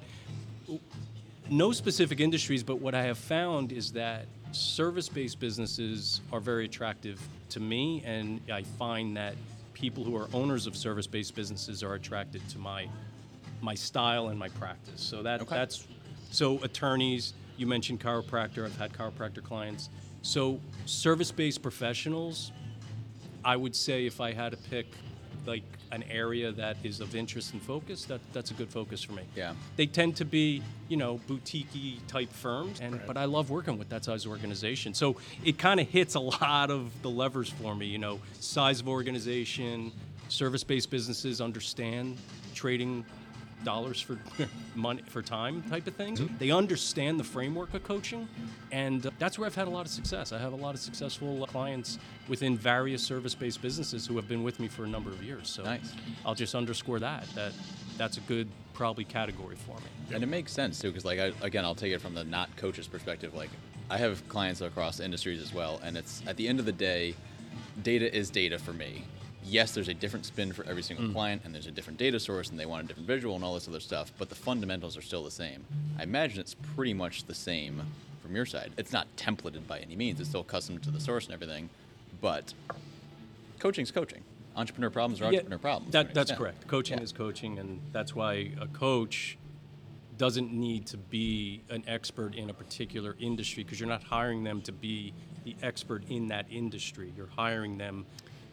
no 1.52 1.72
specific 1.72 2.20
industries, 2.20 2.64
but 2.64 2.78
what 2.78 2.96
I 2.96 3.04
have 3.04 3.20
found 3.20 3.72
is 3.72 3.92
that 3.92 4.26
service 4.52 5.08
based 5.10 5.40
businesses 5.40 6.22
are 6.32 6.40
very 6.40 6.66
attractive 6.66 7.22
to 7.50 7.60
me, 7.60 8.02
and 8.06 8.42
I 8.52 8.64
find 8.64 9.18
that 9.18 9.36
people 9.74 10.04
who 10.04 10.16
are 10.16 10.28
owners 10.34 10.66
of 10.66 10.76
service 10.76 11.06
based 11.06 11.36
businesses 11.36 11.84
are 11.84 11.94
attracted 11.94 12.48
to 12.50 12.58
my 12.58 12.88
my 13.62 13.76
style 13.76 14.30
and 14.30 14.38
my 14.40 14.50
practice. 14.50 15.02
So 15.02 15.24
that 15.24 15.42
Okay. 15.42 15.56
that's 15.56 15.88
so 16.32 16.62
attorneys, 16.64 17.34
you 17.58 17.68
mentioned 17.68 18.00
chiropractor, 18.00 18.66
I've 18.66 18.78
had 18.78 18.94
chiropractor 18.94 19.44
clients. 19.44 19.90
So 20.22 20.60
service 20.86 21.32
based 21.32 21.62
professionals, 21.62 22.52
I 23.44 23.56
would 23.56 23.76
say 23.76 24.06
if 24.06 24.22
I 24.22 24.34
had 24.34 24.52
to 24.52 24.58
pick 24.58 24.88
like 25.46 25.64
an 25.92 26.04
area 26.04 26.52
that 26.52 26.78
is 26.84 27.02
of 27.02 27.16
interest 27.16 27.54
and 27.54 27.62
focus, 27.62 28.06
that 28.06 28.22
that's 28.32 28.52
a 28.52 28.54
good 28.54 28.70
focus 28.70 29.04
for 29.04 29.14
me. 29.14 29.24
Yeah. 29.36 29.54
They 29.76 29.88
tend 29.88 30.16
to 30.18 30.26
be, 30.26 30.62
you 30.88 30.98
know, 30.98 31.20
boutique 31.28 31.68
type 32.08 32.32
firms, 32.32 32.80
and 32.80 33.02
but 33.08 33.18
I 33.18 33.26
love 33.26 33.50
working 33.50 33.78
with 33.78 33.90
that 33.90 34.06
size 34.06 34.26
organization. 34.28 34.94
So 34.94 35.18
it 35.44 35.58
kind 35.58 35.80
of 35.80 35.88
hits 35.88 36.16
a 36.16 36.20
lot 36.20 36.70
of 36.70 36.92
the 37.02 37.10
levers 37.10 37.50
for 37.50 37.76
me. 37.76 37.88
You 37.88 37.98
know, 37.98 38.20
size 38.40 38.80
of 38.80 38.88
organization, 38.88 39.92
service-based 40.30 40.90
businesses 40.90 41.42
understand 41.42 42.18
trading 42.54 43.04
dollars 43.64 44.02
for 44.02 44.18
money 44.76 45.02
for 45.08 45.22
time 45.22 45.62
type 45.64 45.88
of 45.88 45.96
things. 45.96 46.22
They 46.40 46.52
understand 46.52 47.20
the 47.20 47.24
framework 47.24 47.74
of 47.74 47.84
coaching, 47.84 48.28
and 48.72 49.06
uh, 49.06 49.12
that's 49.20 49.38
where 49.38 49.46
I've 49.46 49.56
had 49.56 49.68
a 49.68 49.72
lot 49.72 49.86
of 49.86 49.92
success. 49.92 50.32
I 50.32 50.38
have 50.38 50.54
a 50.54 50.58
lot 50.58 50.76
of 50.76 50.82
successful 50.82 51.46
clients 51.48 52.00
within 52.28 52.58
various 52.58 53.02
service-based 53.04 53.62
businesses 53.62 54.08
who 54.08 54.16
have 54.16 54.28
been 54.28 54.44
with 54.44 54.60
me 54.60 54.68
for 54.68 54.84
a 54.84 54.88
number 54.88 55.10
of 55.10 55.24
years. 55.24 55.50
So 55.50 55.64
Nice. 55.64 55.94
I'll 56.26 56.36
just 56.36 56.56
underscore 56.56 57.00
that 57.00 57.26
that 57.36 57.54
that's 57.98 58.18
a 58.18 58.22
good 58.22 58.48
probably 58.74 59.04
category 59.04 59.56
for 59.56 59.76
me. 59.76 60.16
And 60.16 60.24
it 60.24 60.28
makes 60.28 60.52
sense 60.52 60.80
too, 60.80 60.90
because 60.90 61.06
like 61.06 61.20
I, 61.20 61.32
again, 61.42 61.66
I'll 61.66 61.76
take 61.76 61.94
it 61.94 62.02
from 62.02 62.14
the 62.14 62.24
not 62.24 62.56
coach's 62.58 62.88
perspective. 62.88 63.34
Like 63.34 63.50
I 63.90 63.98
have 63.98 64.28
clients 64.30 64.62
across 64.62 65.00
industries 65.00 65.42
as 65.42 65.54
well, 65.54 65.80
and 65.84 65.98
it's 65.98 66.22
at 66.26 66.38
the 66.38 66.48
end 66.48 66.60
of 66.60 66.66
the 66.66 66.72
day, 66.72 67.16
data 67.84 68.14
is 68.16 68.30
data 68.30 68.58
for 68.58 68.74
me. 68.74 69.04
Yes, 69.52 69.74
there's 69.74 69.90
a 69.90 69.94
different 69.94 70.26
spin 70.26 70.54
for 70.54 70.66
every 70.66 70.82
single 70.82 71.08
mm. 71.08 71.12
client, 71.12 71.42
and 71.44 71.54
there's 71.54 71.68
a 71.68 71.72
different 71.72 72.00
data 72.00 72.22
source, 72.22 72.50
and 72.50 72.58
they 72.58 72.66
want 72.66 72.86
a 72.86 72.88
different 72.88 73.06
visual 73.06 73.36
and 73.36 73.44
all 73.44 73.54
this 73.54 73.68
other 73.68 73.82
stuff. 73.82 74.14
But 74.18 74.30
the 74.30 74.36
fundamentals 74.36 74.96
are 74.96 75.02
still 75.02 75.26
the 75.26 75.32
same. 75.32 75.66
I 76.00 76.04
imagine 76.04 76.40
it's 76.40 76.54
pretty 76.54 76.94
much 76.94 77.26
the 77.26 77.36
same 77.36 77.82
from 78.22 78.34
your 78.34 78.46
side. 78.46 78.72
It's 78.78 78.94
not 78.94 79.14
templated 79.18 79.68
by 79.68 79.80
any 79.80 79.98
means. 79.98 80.22
It's 80.22 80.30
still 80.30 80.46
custom 80.46 80.80
to 80.80 80.90
the 80.90 81.02
source 81.02 81.26
and 81.26 81.34
everything, 81.34 81.70
but 82.22 82.54
coaching's 83.60 83.92
coaching. 83.92 84.24
Entrepreneur 84.56 84.90
problems 84.90 85.20
are 85.20 85.26
Yeah, 85.26 85.40
entrepreneur 85.40 85.58
problems. 85.58 85.92
That, 85.92 86.14
that's 86.14 86.32
correct. 86.32 86.66
Coaching 86.68 87.00
Yeah. 87.00 87.04
is 87.04 87.12
coaching, 87.12 87.60
and 87.60 87.82
that's 87.92 88.16
why 88.16 88.54
a 88.58 88.68
coach 88.68 89.38
doesn't 90.18 90.54
need 90.54 90.86
to 90.86 90.98
be 90.98 91.62
an 91.70 91.84
expert 91.88 92.36
in 92.36 92.50
a 92.50 92.54
particular 92.54 93.18
industry 93.20 93.64
because 93.64 93.82
you're 93.82 93.90
not 93.90 94.04
hiring 94.04 94.46
them 94.46 94.62
to 94.62 94.72
be 94.72 95.14
the 95.44 95.58
expert 95.62 96.06
in 96.08 96.30
that 96.30 96.46
industry. 96.50 97.12
You're 97.18 97.32
hiring 97.36 97.78
them 97.78 98.06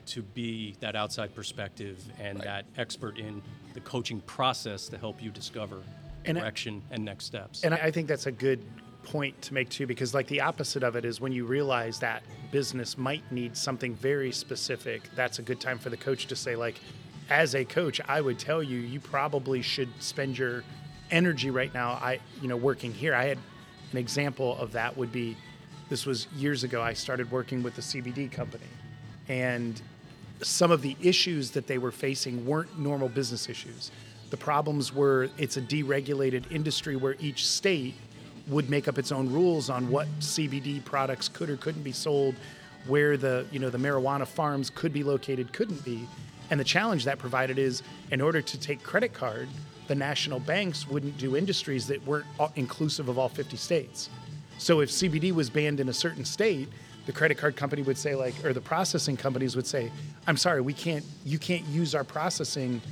to 0.09 0.23
be 0.23 0.75
that 0.81 0.97
outside 0.97 1.35
perspective 1.35 2.03
and 2.19 2.39
Right. 2.39 2.45
that 2.45 2.65
expert 2.77 3.19
in 3.19 3.43
the 3.75 3.81
coaching 3.81 4.21
process 4.23 4.89
to 4.89 4.99
help 4.99 5.23
you 5.23 5.31
discover 5.31 5.83
And 6.25 6.37
I- 6.39 6.41
direction 6.43 6.83
and 6.91 7.05
next 7.05 7.25
steps. 7.25 7.63
And 7.65 7.75
I 7.75 7.79
I 7.79 7.91
think 7.91 8.09
that's 8.09 8.27
a 8.27 8.33
good 8.33 8.61
point 9.05 9.41
to 9.43 9.55
make 9.55 9.69
too, 9.71 9.87
because 9.87 10.13
like 10.15 10.27
the 10.27 10.41
opposite 10.41 10.83
of 10.83 10.97
it 10.97 11.05
is 11.05 11.21
when 11.21 11.33
you 11.33 11.47
realize 11.47 11.99
that 12.01 12.23
business 12.51 12.99
might 12.99 13.31
need 13.33 13.57
something 13.57 13.95
very 13.95 14.33
specific, 14.33 15.09
that's 15.15 15.39
a 15.39 15.43
good 15.43 15.61
time 15.61 15.79
for 15.79 15.89
the 15.91 15.97
coach 15.97 16.27
to 16.27 16.37
say, 16.37 16.57
like, 16.57 16.79
as 17.31 17.55
a 17.55 17.65
coach, 17.65 18.01
I 18.07 18.21
would 18.21 18.39
tell 18.39 18.63
you, 18.63 18.79
you 18.79 19.01
probably 19.01 19.63
should 19.63 19.89
spend 20.03 20.37
your 20.39 20.65
energy 21.11 21.51
right 21.51 21.73
now. 21.73 21.91
I, 21.93 22.21
you 22.43 22.49
know, 22.49 22.57
working 22.57 22.93
here. 22.93 23.15
I 23.15 23.25
had 23.27 23.39
an 23.93 23.99
example 23.99 24.57
of 24.59 24.73
that 24.73 24.97
would 24.97 25.13
be, 25.13 25.37
this 25.89 26.05
was 26.05 26.27
years 26.37 26.65
ago. 26.65 26.83
I 26.83 26.93
started 26.95 27.31
working 27.31 27.63
with 27.63 27.79
a 27.79 27.83
CBD 27.83 28.29
company, 28.31 28.65
and 29.29 29.81
some 30.43 30.71
of 30.71 30.83
the 30.83 30.97
issues 31.01 31.51
that 31.53 31.67
they 31.67 31.79
were 31.79 31.91
facing 31.91 32.47
weren't 32.47 32.79
normal 32.79 33.09
business 33.09 33.49
issues. 33.49 33.91
The 34.31 34.37
problems 34.37 34.95
were 34.95 35.31
it's 35.39 35.57
a 35.57 35.63
deregulated 35.63 36.51
industry 36.53 36.97
where 36.97 37.17
each 37.19 37.47
state 37.47 37.95
would 38.49 38.71
make 38.71 38.89
up 38.89 38.99
its 38.99 39.13
own 39.13 39.31
rules 39.31 39.71
on 39.71 39.91
what 39.91 40.07
CBD 40.21 40.85
products 40.85 41.29
could 41.29 41.51
or 41.51 41.57
couldn't 41.57 41.83
be 41.83 41.93
sold, 41.93 42.35
where 42.87 43.17
the 43.17 43.47
you 43.51 43.59
know 43.59 43.71
the 43.71 43.79
marijuana 43.79 44.27
farms 44.27 44.71
could 44.71 44.93
be 44.93 45.03
located, 45.03 45.53
couldn't 45.53 45.85
be. 45.85 46.07
And 46.51 46.59
the 46.59 46.65
challenge 46.65 47.05
that 47.05 47.19
provided 47.19 47.59
is 47.59 47.83
in 48.11 48.21
order 48.21 48.41
to 48.41 48.61
take 48.61 48.83
credit 48.83 49.13
card, 49.13 49.49
the 49.87 49.95
national 49.95 50.41
banks 50.41 50.89
wouldn't 50.89 51.19
do 51.19 51.37
industries 51.37 51.87
that 51.89 52.05
weren't 52.07 52.27
inclusive 52.57 53.09
of 53.09 53.19
all 53.19 53.29
50 53.29 53.57
states. 53.57 54.09
So 54.59 54.81
if 54.81 54.91
CBD 54.91 55.33
was 55.33 55.51
banned 55.51 55.79
in 55.79 55.89
a 55.89 55.93
certain 55.93 56.25
state, 56.25 56.69
the 57.09 57.13
credit 57.15 57.39
card 57.39 57.57
company 57.57 57.81
would 57.81 57.97
say 57.97 58.15
like 58.15 58.35
or 58.45 58.53
the 58.53 58.61
processing 58.61 59.17
companies 59.17 59.57
would 59.57 59.67
say, 59.67 59.91
"I'm 60.27 60.37
sorry, 60.37 60.61
we 60.61 60.75
can't 60.75 61.03
you 61.25 61.39
can't 61.39 61.65
use 61.65 61.95
our 61.95 62.05
processing 62.05 62.83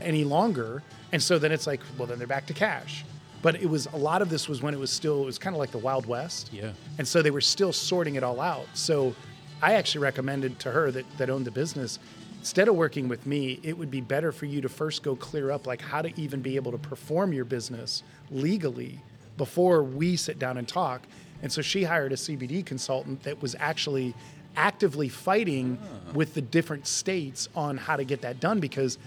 any 0.00 0.22
longer." 0.22 0.84
And 1.10 1.20
so 1.20 1.40
then 1.40 1.50
it's 1.50 1.66
like, 1.66 1.80
well 1.98 2.06
then 2.06 2.18
they're 2.18 2.28
back 2.28 2.46
to 2.46 2.54
cash. 2.54 3.04
But 3.42 3.56
it 3.56 3.68
was 3.68 3.86
a 3.86 3.96
lot 3.96 4.22
of 4.22 4.30
this 4.30 4.48
was 4.48 4.62
when 4.62 4.74
it 4.74 4.78
was 4.78 4.92
still 4.92 5.22
it 5.22 5.26
was 5.26 5.38
kind 5.38 5.56
of 5.56 5.58
like 5.58 5.72
the 5.72 5.78
Wild 5.78 6.06
West. 6.06 6.50
Yeah. 6.52 6.70
And 6.98 7.06
so 7.06 7.20
they 7.20 7.32
were 7.32 7.40
still 7.40 7.72
sorting 7.72 8.14
it 8.14 8.22
all 8.22 8.40
out. 8.40 8.66
So 8.74 9.12
I 9.60 9.74
actually 9.74 10.02
recommended 10.02 10.60
to 10.60 10.70
her 10.70 10.92
that 10.92 11.04
that 11.18 11.28
owned 11.28 11.44
the 11.44 11.50
business 11.50 11.98
instead 12.38 12.68
of 12.68 12.76
working 12.76 13.08
with 13.08 13.26
me, 13.26 13.58
it 13.64 13.76
would 13.76 13.90
be 13.90 14.02
better 14.02 14.30
for 14.30 14.46
you 14.46 14.60
to 14.60 14.68
first 14.68 15.02
go 15.02 15.16
clear 15.16 15.50
up 15.50 15.66
like 15.66 15.80
how 15.80 16.00
to 16.00 16.12
even 16.20 16.40
be 16.40 16.54
able 16.54 16.70
to 16.70 16.78
perform 16.78 17.32
your 17.32 17.44
business 17.44 18.04
legally 18.30 19.00
before 19.36 19.82
we 19.82 20.14
sit 20.14 20.38
down 20.38 20.58
and 20.58 20.68
talk. 20.68 21.02
And 21.42 21.52
so 21.52 21.62
she 21.62 21.84
hired 21.84 22.12
a 22.12 22.16
CBD 22.16 22.64
consultant 22.64 23.22
that 23.24 23.42
was 23.42 23.54
actually 23.58 24.14
actively 24.56 25.08
fighting 25.08 25.78
with 26.14 26.34
the 26.34 26.40
different 26.40 26.86
states 26.86 27.48
on 27.54 27.76
how 27.76 27.96
to 27.96 28.04
get 28.04 28.20
that 28.22 28.40
done 28.40 28.60
because 28.60 28.98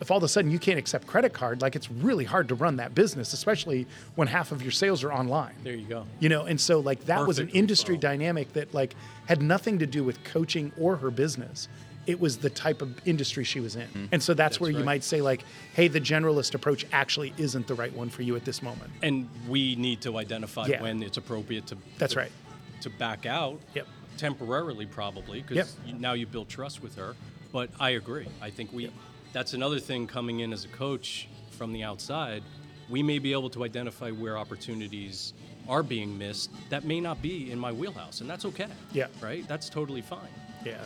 if 0.00 0.10
all 0.10 0.18
of 0.18 0.22
a 0.22 0.28
sudden 0.28 0.50
you 0.50 0.58
can't 0.58 0.78
accept 0.78 1.06
credit 1.06 1.32
card, 1.32 1.60
like 1.60 1.74
it's 1.74 1.90
really 1.90 2.24
hard 2.24 2.48
to 2.48 2.54
run 2.54 2.76
that 2.76 2.94
business, 2.94 3.32
especially 3.32 3.86
when 4.14 4.28
half 4.28 4.52
of 4.52 4.62
your 4.62 4.70
sales 4.70 5.02
are 5.02 5.12
online. 5.12 5.54
there 5.64 5.74
you 5.74 5.86
go. 5.86 6.04
You 6.20 6.28
know, 6.28 6.44
and 6.44 6.60
so 6.60 6.80
like 6.80 7.06
that 7.06 7.26
was 7.26 7.38
an 7.38 7.48
industry 7.50 7.96
dynamic 7.96 8.52
that 8.52 8.72
like 8.74 8.94
had 9.26 9.42
nothing 9.42 9.78
to 9.80 9.86
do 9.86 10.04
with 10.04 10.22
coaching 10.24 10.72
or 10.78 10.96
her 10.96 11.10
business. 11.10 11.68
It 12.08 12.18
was 12.18 12.38
the 12.38 12.48
type 12.48 12.80
of 12.80 13.06
industry 13.06 13.44
she 13.44 13.60
was 13.60 13.76
in. 13.76 13.82
Mm-hmm. 13.88 14.06
And 14.12 14.22
so 14.22 14.32
that's, 14.32 14.58
where 14.58 14.70
you 14.70 14.82
might 14.82 15.04
say, 15.04 15.20
like, 15.20 15.44
hey, 15.74 15.88
the 15.88 16.00
generalist 16.00 16.54
approach 16.54 16.86
actually 16.90 17.34
isn't 17.36 17.66
the 17.66 17.74
right 17.74 17.92
one 17.92 18.08
for 18.08 18.22
you 18.22 18.34
at 18.34 18.46
this 18.46 18.62
moment. 18.62 18.90
And 19.02 19.28
we 19.46 19.76
need 19.76 20.00
to 20.02 20.16
identify 20.16 20.66
Yeah. 20.66 20.82
when 20.82 21.02
it's 21.02 21.18
appropriate 21.18 21.66
to. 21.66 21.76
That's 21.98 22.14
to- 22.14 22.20
right. 22.20 22.32
To 22.80 22.90
back 22.90 23.26
out. 23.26 23.60
Yep. 23.74 23.86
Temporarily, 24.16 24.86
probably, 24.86 25.42
because 25.42 25.76
Yep. 25.86 26.00
now 26.00 26.14
you 26.14 26.26
build 26.26 26.48
trust 26.48 26.82
with 26.82 26.94
her. 26.96 27.14
But 27.52 27.68
I 27.78 27.90
agree. 27.90 28.26
I 28.40 28.48
think 28.50 28.72
we. 28.72 28.90
That's 29.34 29.52
another 29.52 29.78
thing 29.78 30.06
coming 30.06 30.40
in 30.40 30.52
as 30.52 30.64
a 30.64 30.68
coach 30.68 31.28
from 31.50 31.72
the 31.74 31.82
outside. 31.82 32.42
We 32.88 33.02
may 33.02 33.18
be 33.18 33.32
able 33.32 33.50
to 33.50 33.64
identify 33.64 34.10
where 34.12 34.38
opportunities 34.38 35.34
are 35.68 35.82
being 35.82 36.16
missed 36.16 36.50
that 36.70 36.84
may 36.84 37.00
not 37.00 37.20
be 37.20 37.50
in 37.50 37.58
my 37.58 37.70
wheelhouse, 37.70 38.22
and 38.22 38.30
that's 38.30 38.46
okay. 38.46 38.68
Yeah. 38.92 39.08
Right. 39.20 39.46
That's 39.46 39.68
totally 39.68 40.00
fine. 40.00 40.30
Yeah. 40.64 40.78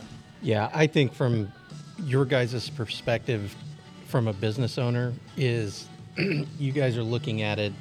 Yeah, 0.43 0.71
I 0.75 0.87
think 0.87 1.13
from 1.15 1.51
your 2.05 2.25
guys' 2.25 2.69
perspective, 2.71 3.55
from 4.09 4.29
a 4.29 4.33
business 4.33 4.77
owner, 4.79 5.13
is 5.37 5.87
you 6.59 6.73
guys 6.73 6.97
are 6.99 7.03
looking 7.03 7.43
at 7.43 7.59
it 7.59 7.73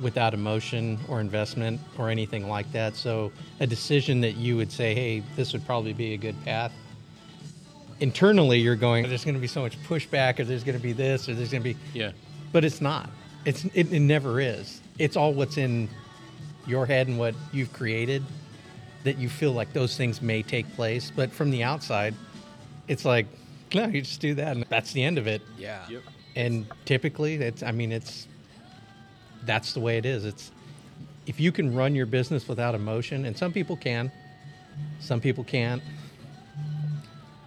without 0.00 0.32
emotion 0.32 0.98
or 1.08 1.20
investment 1.20 1.80
or 1.98 2.08
anything 2.08 2.48
like 2.48 2.70
that. 2.72 2.94
So 2.96 3.32
a 3.60 3.66
decision 3.66 4.20
that 4.22 4.36
you 4.36 4.56
would 4.56 4.70
say, 4.72 4.94
hey, 4.94 5.22
this 5.36 5.52
would 5.52 5.66
probably 5.66 5.92
be 5.92 6.14
a 6.14 6.16
good 6.16 6.42
path. 6.44 6.72
Internally, 8.00 8.60
you're 8.60 8.76
going, 8.76 9.08
there's 9.08 9.24
going 9.24 9.34
to 9.34 9.40
be 9.40 9.48
so 9.48 9.60
much 9.60 9.76
pushback, 9.82 10.38
or 10.38 10.44
there's 10.44 10.62
going 10.62 10.76
to 10.78 10.82
be 10.82 10.92
this, 10.92 11.28
or 11.28 11.34
there's 11.34 11.50
going 11.50 11.62
to 11.64 11.74
be, 11.74 11.76
Yeah. 11.92 12.12
but 12.52 12.64
it's 12.64 12.80
not. 12.80 13.10
It's 13.44 13.64
it, 13.74 13.92
it 13.92 14.00
never 14.00 14.40
is. 14.40 14.80
It's 14.98 15.16
all 15.16 15.32
what's 15.32 15.56
in 15.58 15.88
your 16.66 16.86
head 16.86 17.08
and 17.08 17.18
what 17.18 17.34
you've 17.52 17.72
created 17.72 18.22
that 19.04 19.18
you 19.18 19.28
feel 19.28 19.52
like 19.52 19.72
those 19.72 19.96
things 19.96 20.20
may 20.22 20.42
take 20.42 20.70
place. 20.74 21.12
But 21.14 21.30
from 21.32 21.50
the 21.50 21.62
outside, 21.62 22.14
it's 22.88 23.04
like, 23.04 23.26
no, 23.74 23.86
you 23.86 24.02
just 24.02 24.20
do 24.20 24.34
that, 24.34 24.56
and 24.56 24.64
that's 24.68 24.92
the 24.92 25.02
end 25.02 25.18
of 25.18 25.26
it. 25.26 25.42
Yeah. 25.58 25.84
Yep. 25.88 26.02
And 26.36 26.66
typically, 26.84 27.34
it's 27.36 27.62
I 27.62 27.70
mean, 27.72 27.92
it's 27.92 28.26
that's 29.44 29.72
the 29.72 29.80
way 29.80 29.98
it 29.98 30.06
is. 30.06 30.24
It's 30.24 30.50
if 31.26 31.38
you 31.40 31.52
can 31.52 31.74
run 31.74 31.94
your 31.94 32.06
business 32.06 32.48
without 32.48 32.74
emotion, 32.74 33.24
and 33.24 33.36
some 33.36 33.52
people 33.52 33.76
can, 33.76 34.10
some 35.00 35.20
people 35.20 35.44
can't. 35.44 35.82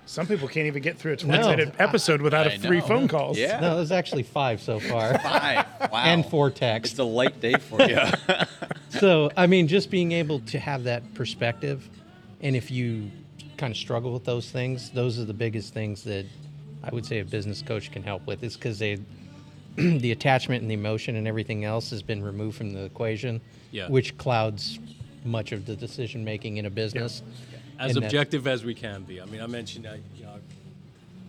Some 0.07 0.27
people 0.27 0.49
can't 0.49 0.67
even 0.67 0.81
get 0.81 0.97
through 0.97 1.13
a 1.13 1.15
20 1.17 1.41
No. 1.41 1.49
minute 1.51 1.73
episode 1.79 2.21
without 2.21 2.45
I 2.45 2.51
a 2.51 2.59
three 2.59 2.79
know. 2.79 2.85
phone 2.85 3.07
calls. 3.07 3.37
Yeah. 3.37 3.61
No, 3.61 3.77
there's 3.77 3.93
actually 3.93 4.23
five 4.23 4.61
so 4.61 4.77
far, 4.79 5.17
Five. 5.19 5.65
Wow. 5.91 6.03
and 6.03 6.25
four 6.25 6.49
texts. 6.51 6.93
It's 6.93 6.99
a 6.99 7.03
light 7.05 7.39
day 7.39 7.53
for 7.53 7.81
you. 7.81 7.97
so 9.01 9.31
I 9.35 9.47
mean, 9.47 9.67
just 9.67 9.89
being 9.89 10.11
able 10.11 10.39
to 10.41 10.59
have 10.59 10.83
that 10.83 11.13
perspective, 11.15 11.89
and 12.39 12.55
if 12.55 12.69
you 12.69 13.09
kind 13.57 13.71
of 13.71 13.77
struggle 13.77 14.13
with 14.13 14.25
those 14.25 14.51
things, 14.51 14.91
those 14.91 15.17
are 15.17 15.25
the 15.25 15.33
biggest 15.33 15.73
things 15.73 16.03
that 16.03 16.25
I 16.83 16.89
would 16.91 17.05
say 17.05 17.19
a 17.19 17.25
business 17.25 17.63
coach 17.63 17.91
can 17.91 18.03
help 18.03 18.27
with. 18.27 18.43
Is 18.43 18.55
because 18.55 18.77
they, 18.77 18.99
the 19.75 20.11
attachment 20.11 20.61
and 20.61 20.69
the 20.69 20.75
emotion 20.75 21.15
and 21.15 21.27
everything 21.27 21.65
else 21.65 21.89
has 21.89 22.03
been 22.03 22.23
removed 22.23 22.57
from 22.57 22.73
the 22.73 22.83
equation, 22.83 23.41
Yeah. 23.71 23.87
which 23.89 24.15
clouds 24.19 24.77
much 25.25 25.51
of 25.51 25.65
the 25.65 25.75
decision 25.75 26.23
making 26.23 26.57
in 26.57 26.67
a 26.67 26.69
business. 26.69 27.23
as 27.79 27.95
And 27.95 28.05
objective 28.05 28.45
as 28.45 28.63
we 28.63 28.75
can 28.75 29.03
be. 29.03 29.19
I 29.19 29.25
mean, 29.25 29.41
I 29.41 29.47
mentioned 29.47 29.87
uh, 29.87 29.95
you 30.15 30.25
know, 30.25 30.35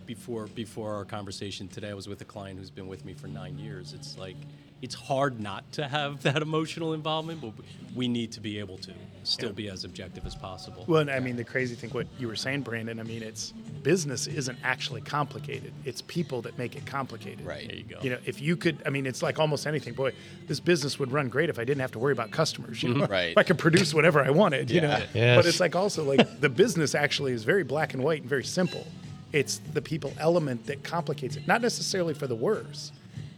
before 0.05 0.45
before 0.47 0.93
our 0.93 1.05
conversation 1.05 1.67
today, 1.67 1.89
I 1.89 1.93
was 1.95 2.07
with 2.07 2.21
a 2.21 2.25
client 2.25 2.59
who's 2.59 2.69
been 2.69 2.87
with 2.87 3.03
me 3.03 3.13
for 3.13 3.27
nine 3.27 3.57
years. 3.57 3.93
It's 3.93 4.15
like 4.17 4.35
it's 4.83 4.95
hard 4.95 5.39
not 5.39 5.63
to 5.71 5.87
have 5.87 6.21
that 6.23 6.41
emotional 6.41 6.93
involvement, 6.93 7.39
but 7.39 7.51
we 7.95 8.09
need 8.09 8.33
to 8.33 8.41
be 8.41 8.59
able 8.59 8.77
to 8.79 8.91
still 9.23 9.53
be 9.53 9.69
as 9.69 9.85
objective 9.85 10.25
as 10.25 10.35
possible. 10.35 10.83
Well, 10.85 10.99
and 10.99 11.09
I 11.09 11.21
mean, 11.21 11.37
the 11.37 11.43
crazy 11.45 11.73
thing, 11.73 11.89
what 11.91 12.05
you 12.19 12.27
were 12.27 12.35
saying, 12.35 12.63
Brandon, 12.63 12.99
I 12.99 13.03
mean, 13.03 13.23
it's 13.23 13.53
business 13.81 14.27
isn't 14.27 14.57
actually 14.61 14.99
complicated. 14.99 15.71
It's 15.85 16.01
people 16.01 16.41
that 16.41 16.57
make 16.57 16.75
it 16.75 16.85
complicated. 16.85 17.45
Right. 17.45 17.65
there 17.65 17.77
you 17.77 17.83
go. 17.83 17.97
You 18.01 18.09
know, 18.09 18.17
if 18.25 18.41
you 18.41 18.57
could, 18.57 18.83
I 18.85 18.89
mean, 18.89 19.05
it's 19.05 19.23
like 19.23 19.39
almost 19.39 19.65
anything. 19.65 19.93
Boy, 19.93 20.11
this 20.47 20.59
business 20.59 20.99
would 20.99 21.13
run 21.13 21.29
great 21.29 21.49
if 21.49 21.59
I 21.59 21.63
didn't 21.63 21.79
have 21.79 21.93
to 21.93 21.99
worry 21.99 22.11
about 22.11 22.31
customers. 22.31 22.83
You 22.83 22.93
know, 22.93 23.05
Right. 23.05 23.31
If 23.31 23.37
I 23.37 23.43
could 23.43 23.57
produce 23.57 23.93
whatever 23.93 24.21
I 24.21 24.31
wanted. 24.31 24.69
You 24.69 24.81
know, 24.81 25.01
Yes. 25.13 25.37
but 25.37 25.45
it's 25.45 25.61
like 25.61 25.77
also 25.77 26.03
like 26.03 26.41
the 26.41 26.49
business 26.49 26.93
actually 26.93 27.31
is 27.31 27.45
very 27.45 27.63
black 27.63 27.93
and 27.93 28.03
white 28.03 28.19
and 28.19 28.29
very 28.29 28.43
simple. 28.43 28.85
It's 29.31 29.59
the 29.73 29.81
people 29.81 30.11
element 30.19 30.65
that 30.65 30.83
complicates 30.83 31.37
it, 31.37 31.47
not 31.47 31.61
necessarily 31.61 32.13
for 32.13 32.27
the 32.27 32.35
worse, 32.35 32.91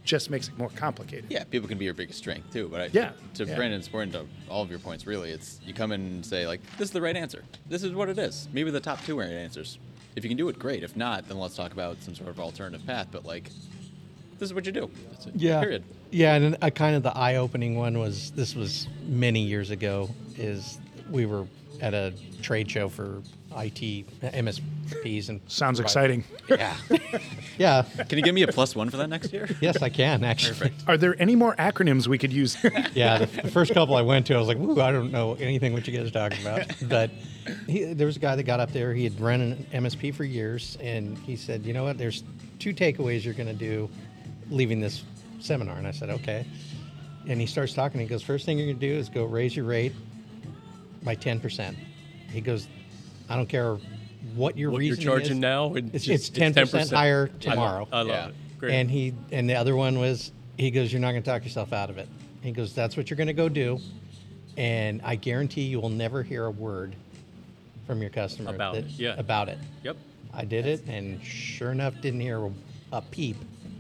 just 0.06 0.30
makes 0.30 0.48
it 0.48 0.58
more 0.58 0.70
complicated. 0.70 1.26
Yeah, 1.30 1.44
people 1.44 1.68
can 1.68 1.78
be 1.78 1.86
your 1.86 1.94
biggest 1.94 2.20
strength 2.20 2.54
too. 2.54 2.70
But 2.70 2.82
I, 2.82 2.90
Yeah, 2.94 3.12
to 3.34 3.46
yeah. 3.46 3.56
Brandon's 3.56 3.90
point, 3.90 4.14
to 4.14 4.26
all 4.50 4.62
of 4.62 4.70
your 4.70 4.80
points, 4.80 5.06
really, 5.06 5.32
it's 5.32 5.60
you 5.66 5.74
come 5.74 5.92
in 5.92 6.02
and 6.02 6.26
say 6.26 6.48
like, 6.48 6.62
this 6.78 6.88
is 6.88 6.92
the 6.92 7.02
right 7.02 7.16
answer. 7.16 7.44
This 7.68 7.84
is 7.84 7.94
what 7.94 8.08
it 8.08 8.18
is. 8.18 8.48
Maybe 8.54 8.72
the 8.72 8.80
top 8.80 9.04
two 9.04 9.20
right 9.20 9.30
answers. 9.30 9.80
If 10.16 10.24
you 10.24 10.30
can 10.30 10.38
do 10.38 10.48
it, 10.48 10.58
great. 10.58 10.84
If 10.84 10.96
not, 10.96 11.28
then 11.28 11.40
let's 11.40 11.56
talk 11.56 11.74
about 11.74 12.02
some 12.02 12.16
sort 12.16 12.30
of 12.30 12.40
alternative 12.40 12.86
path. 12.86 13.08
But 13.12 13.26
like, 13.26 13.50
this 14.40 14.48
is 14.50 14.54
what 14.54 14.66
you 14.66 14.72
do. 14.72 14.90
That's 15.12 15.26
it. 15.26 15.34
Yeah. 15.36 15.60
Period. 15.60 15.84
Yeah, 16.12 16.36
and 16.36 16.56
a 16.56 16.66
uh, 16.66 16.70
kind 16.70 16.96
of 16.96 17.04
the 17.04 17.16
eye-opening 17.18 17.76
one 17.76 18.00
was 18.00 18.32
this 18.32 18.56
was 18.56 18.88
many 19.06 19.42
years 19.42 19.72
ago. 19.72 20.10
Is 20.38 20.78
we 21.10 21.26
were 21.26 21.46
at 21.82 21.94
a 21.94 22.14
trade 22.42 22.70
show 22.70 22.90
for 22.90 23.22
IT 23.58 24.06
MSPs 24.22 25.30
and 25.30 25.42
Sounds 25.48 25.80
exciting. 25.80 26.24
Yeah. 26.50 26.76
yeah, 27.58 27.84
can 28.08 28.18
you 28.18 28.24
give 28.24 28.36
me 28.36 28.44
a 28.44 28.48
plus 28.48 28.76
one 28.76 28.90
for 28.90 28.98
that 28.98 29.08
next 29.08 29.32
year? 29.32 29.50
yes, 29.62 29.82
I 29.82 29.90
can 29.90 30.24
actually. 30.24 30.56
Perfect. 30.56 30.84
Are 30.88 30.98
there 30.98 31.16
any 31.20 31.36
more 31.36 31.56
acronyms 31.56 32.08
we 32.08 32.18
could 32.18 32.34
use? 32.34 32.58
Yeah, 32.94 33.18
the, 33.20 33.42
the 33.42 33.52
first 33.52 33.74
couple 33.74 33.96
I 33.96 34.02
went 34.02 34.28
to, 34.28 34.36
I 34.36 34.40
was 34.40 34.48
like, 34.48 34.58
"Woo, 34.58 34.80
I 34.80 34.92
don't 34.92 35.12
know 35.12 35.34
anything 35.36 35.74
what 35.74 35.86
you 35.88 35.98
guys 35.98 36.08
are 36.08 36.12
talking 36.12 36.42
about." 36.46 36.66
But 36.88 37.12
he, 37.68 37.94
there 37.94 38.08
was 38.08 38.16
a 38.16 38.20
guy 38.20 38.36
that 38.36 38.44
got 38.44 38.60
up 38.60 38.72
there. 38.72 38.94
He 38.94 39.04
had 39.04 39.20
run 39.20 39.42
an 39.42 39.68
MSP 39.74 40.14
for 40.14 40.24
years, 40.24 40.78
and 40.82 41.18
he 41.20 41.36
said, 41.36 41.66
"You 41.66 41.74
know 41.74 41.84
what? 41.84 41.98
There's 41.98 42.24
two 42.60 42.74
takeaways 42.74 43.26
you're 43.26 43.34
going 43.34 43.48
to 43.48 43.54
do 43.54 43.90
leaving 44.50 44.80
this 44.80 45.04
seminar." 45.40 45.78
And 45.78 45.88
I 45.88 45.92
said, 45.92 46.10
"Okay." 46.10 46.46
And 47.28 47.42
he 47.42 47.48
starts 47.48 47.74
talking. 47.74 48.00
He 48.00 48.06
goes, 48.08 48.22
first 48.22 48.46
thing 48.46 48.58
you're 48.58 48.68
going 48.68 48.80
to 48.80 48.88
do 48.88 48.94
is 48.94 49.10
go 49.10 49.26
raise 49.26 49.56
your 49.56 49.66
rate 49.66 49.94
by 51.06 51.16
10%." 51.16 51.76
He 52.32 52.42
goes, 52.42 52.68
"I 53.30 53.36
don't 53.38 53.48
care 53.48 53.78
what 54.36 54.58
your 54.58 54.72
what 54.72 54.84
you're 54.84 54.96
charging 54.98 55.34
is. 55.34 55.40
now, 55.40 55.74
It's, 55.76 56.04
just- 56.06 56.10
it's 56.10 56.30
10% 56.30 56.92
higher 56.92 57.18
I 57.18 57.30
love- 57.32 57.40
tomorrow." 57.40 57.88
I 57.94 57.98
love, 58.00 58.08
Yeah. 58.08 58.28
it. 58.30 58.34
Great. 58.58 58.74
And 58.74 58.90
he 58.92 59.14
and 59.32 59.50
the 59.50 59.56
other 59.56 59.76
one 59.76 60.00
was 60.00 60.32
he 60.58 60.72
goes, 60.72 60.92
You're 60.92 61.02
not 61.02 61.10
gonna 61.12 61.22
talk 61.22 61.44
yourself 61.44 61.72
out 61.74 61.90
of 61.90 61.98
it. 61.98 62.08
He 62.42 62.52
goes, 62.52 62.74
That's 62.74 62.96
what 62.98 63.10
you're 63.10 63.18
gonna 63.18 63.34
go 63.34 63.48
do. 63.50 63.80
And 64.58 65.02
I 65.04 65.16
guarantee 65.16 65.64
you 65.64 65.80
will 65.82 65.90
never 65.90 66.24
hear 66.24 66.46
a 66.46 66.52
word 66.52 66.96
from 67.86 68.02
your 68.02 68.10
customer 68.10 68.56
About 68.56 68.76
it, 68.78 68.86
yeah. 68.98 69.16
about 69.18 69.50
it. 69.50 69.58
yep. 69.84 69.98
I 70.34 70.46
did 70.46 70.66
it 70.66 70.86
and 70.88 71.22
sure 71.24 71.72
enough 71.72 72.00
didn't 72.02 72.22
hear 72.22 72.40
a, 72.46 72.52
a 72.94 73.02
peep. 73.02 73.36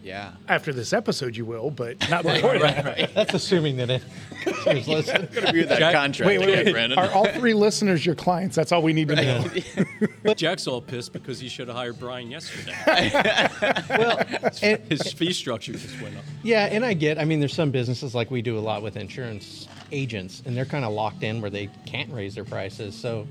Yeah. 0.05 0.33
After 0.47 0.71
this 0.71 0.93
episode, 0.93 1.35
you 1.35 1.45
will, 1.45 1.71
but 1.71 2.11
not 2.11 2.23
before 2.23 2.59
that. 2.59 3.15
That's 3.15 3.33
assuming 3.33 3.77
that 3.77 3.89
it 3.89 4.03
customers 4.43 4.87
listen. 4.87 5.27
Review 5.33 5.65
that 5.65 5.79
Jack- 5.79 5.95
contract, 5.95 6.27
Wait, 6.27 6.37
wait, 6.37 6.63
wait. 6.65 6.71
Brandon. 6.71 6.99
Are 6.99 7.09
all 7.09 7.25
three 7.25 7.55
listeners 7.55 8.05
your 8.05 8.13
clients? 8.13 8.55
That's 8.55 8.71
all 8.71 8.83
we 8.83 8.93
need 8.93 9.07
to 9.07 9.15
know. 9.15 10.33
Jack's 10.35 10.67
all 10.67 10.79
pissed 10.79 11.11
because 11.11 11.39
he 11.39 11.49
should 11.49 11.69
have 11.69 11.75
hired 11.75 11.97
Brian 11.99 12.29
yesterday. 12.29 12.75
Well 13.89 14.21
and, 14.61 14.79
His 14.89 15.11
fee 15.13 15.33
structure 15.33 15.73
just 15.73 15.99
went 16.01 16.17
up. 16.17 16.23
Yeah, 16.43 16.65
and 16.65 16.85
I 16.85 16.93
get. 16.93 17.17
I 17.17 17.25
mean, 17.25 17.39
there's 17.39 17.53
some 17.55 17.71
businesses 17.71 18.13
like 18.13 18.29
we 18.29 18.43
do 18.43 18.59
a 18.59 18.61
lot 18.61 18.83
with 18.83 18.97
insurance 18.97 19.67
agents, 19.91 20.43
and 20.45 20.55
they're 20.55 20.65
kind 20.65 20.85
of 20.85 20.93
locked 20.93 21.23
in 21.23 21.41
where 21.41 21.49
they 21.49 21.69
can't 21.87 22.11
raise 22.11 22.35
their 22.35 22.45
prices. 22.45 22.93
So 22.93 23.27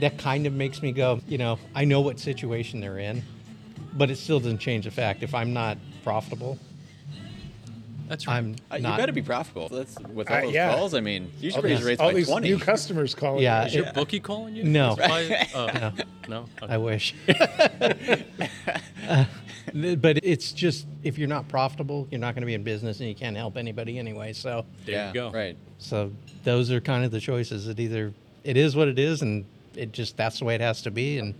that 0.00 0.18
kind 0.18 0.46
of 0.46 0.52
makes 0.52 0.82
me 0.82 0.92
go. 0.92 1.20
You 1.26 1.38
know, 1.38 1.58
I 1.74 1.84
know 1.86 2.02
what 2.02 2.18
situation 2.18 2.80
they're 2.80 2.98
in, 2.98 3.22
but 3.94 4.10
it 4.10 4.16
still 4.18 4.40
doesn't 4.40 4.58
change 4.58 4.84
the 4.84 4.90
fact 4.90 5.22
if 5.22 5.34
I'm 5.34 5.54
not 5.54 5.78
profitable, 6.02 6.58
That's 8.08 8.26
right. 8.26 8.36
I'm 8.38 8.56
Uh, 8.70 8.76
you 8.76 8.82
not. 8.82 8.98
better 8.98 9.12
be 9.12 9.22
profitable. 9.22 9.68
That's 9.70 9.98
with 10.12 10.30
all 10.30 10.36
Uh, 10.36 10.40
those 10.42 10.52
yeah. 10.52 10.74
calls. 10.74 10.92
I 10.94 11.00
mean, 11.00 11.30
you 11.40 11.50
should 11.50 11.58
all 11.58 11.62
raise 11.62 11.78
these, 11.78 11.86
rates 11.86 12.00
all 12.00 12.08
by 12.10 12.14
these 12.14 12.28
twenty. 12.28 12.48
new 12.50 12.58
customers 12.58 13.14
calling. 13.14 13.42
Yeah, 13.42 13.64
Is 13.66 13.74
you. 13.74 13.84
your 13.84 13.92
bookie 13.94 14.20
calling 14.20 14.54
you? 14.54 14.64
No. 14.64 14.96
That's 14.96 15.08
why- 15.10 15.48
oh, 15.54 16.04
no. 16.28 16.46
Okay. 16.62 16.72
I 16.74 16.76
wish. 16.76 17.14
Uh, 19.08 19.24
but 19.96 20.18
it's 20.24 20.52
just 20.52 20.86
if 21.02 21.16
you're 21.18 21.28
not 21.28 21.48
profitable, 21.48 22.06
you're 22.10 22.20
not 22.20 22.34
going 22.34 22.42
to 22.42 22.46
be 22.46 22.54
in 22.54 22.62
business, 22.62 23.00
and 23.00 23.08
you 23.08 23.14
can't 23.14 23.36
help 23.36 23.56
anybody 23.56 23.98
anyway. 23.98 24.32
So, 24.32 24.64
There 24.86 24.94
yeah, 24.94 25.08
you 25.08 25.14
go. 25.14 25.30
Right. 25.30 25.56
so 25.78 26.12
those 26.44 26.70
are 26.70 26.80
kind 26.80 27.04
of 27.04 27.10
the 27.10 27.20
choices. 27.20 27.68
It 27.68 27.78
either 27.80 28.12
it 28.44 28.56
is 28.56 28.74
what 28.76 28.88
it 28.88 28.98
is, 28.98 29.22
and 29.22 29.44
it 29.76 29.92
just 29.92 30.16
that's 30.16 30.38
the 30.40 30.44
way 30.44 30.54
it 30.54 30.60
has 30.60 30.82
to 30.82 30.90
be. 30.90 31.18
And 31.18 31.34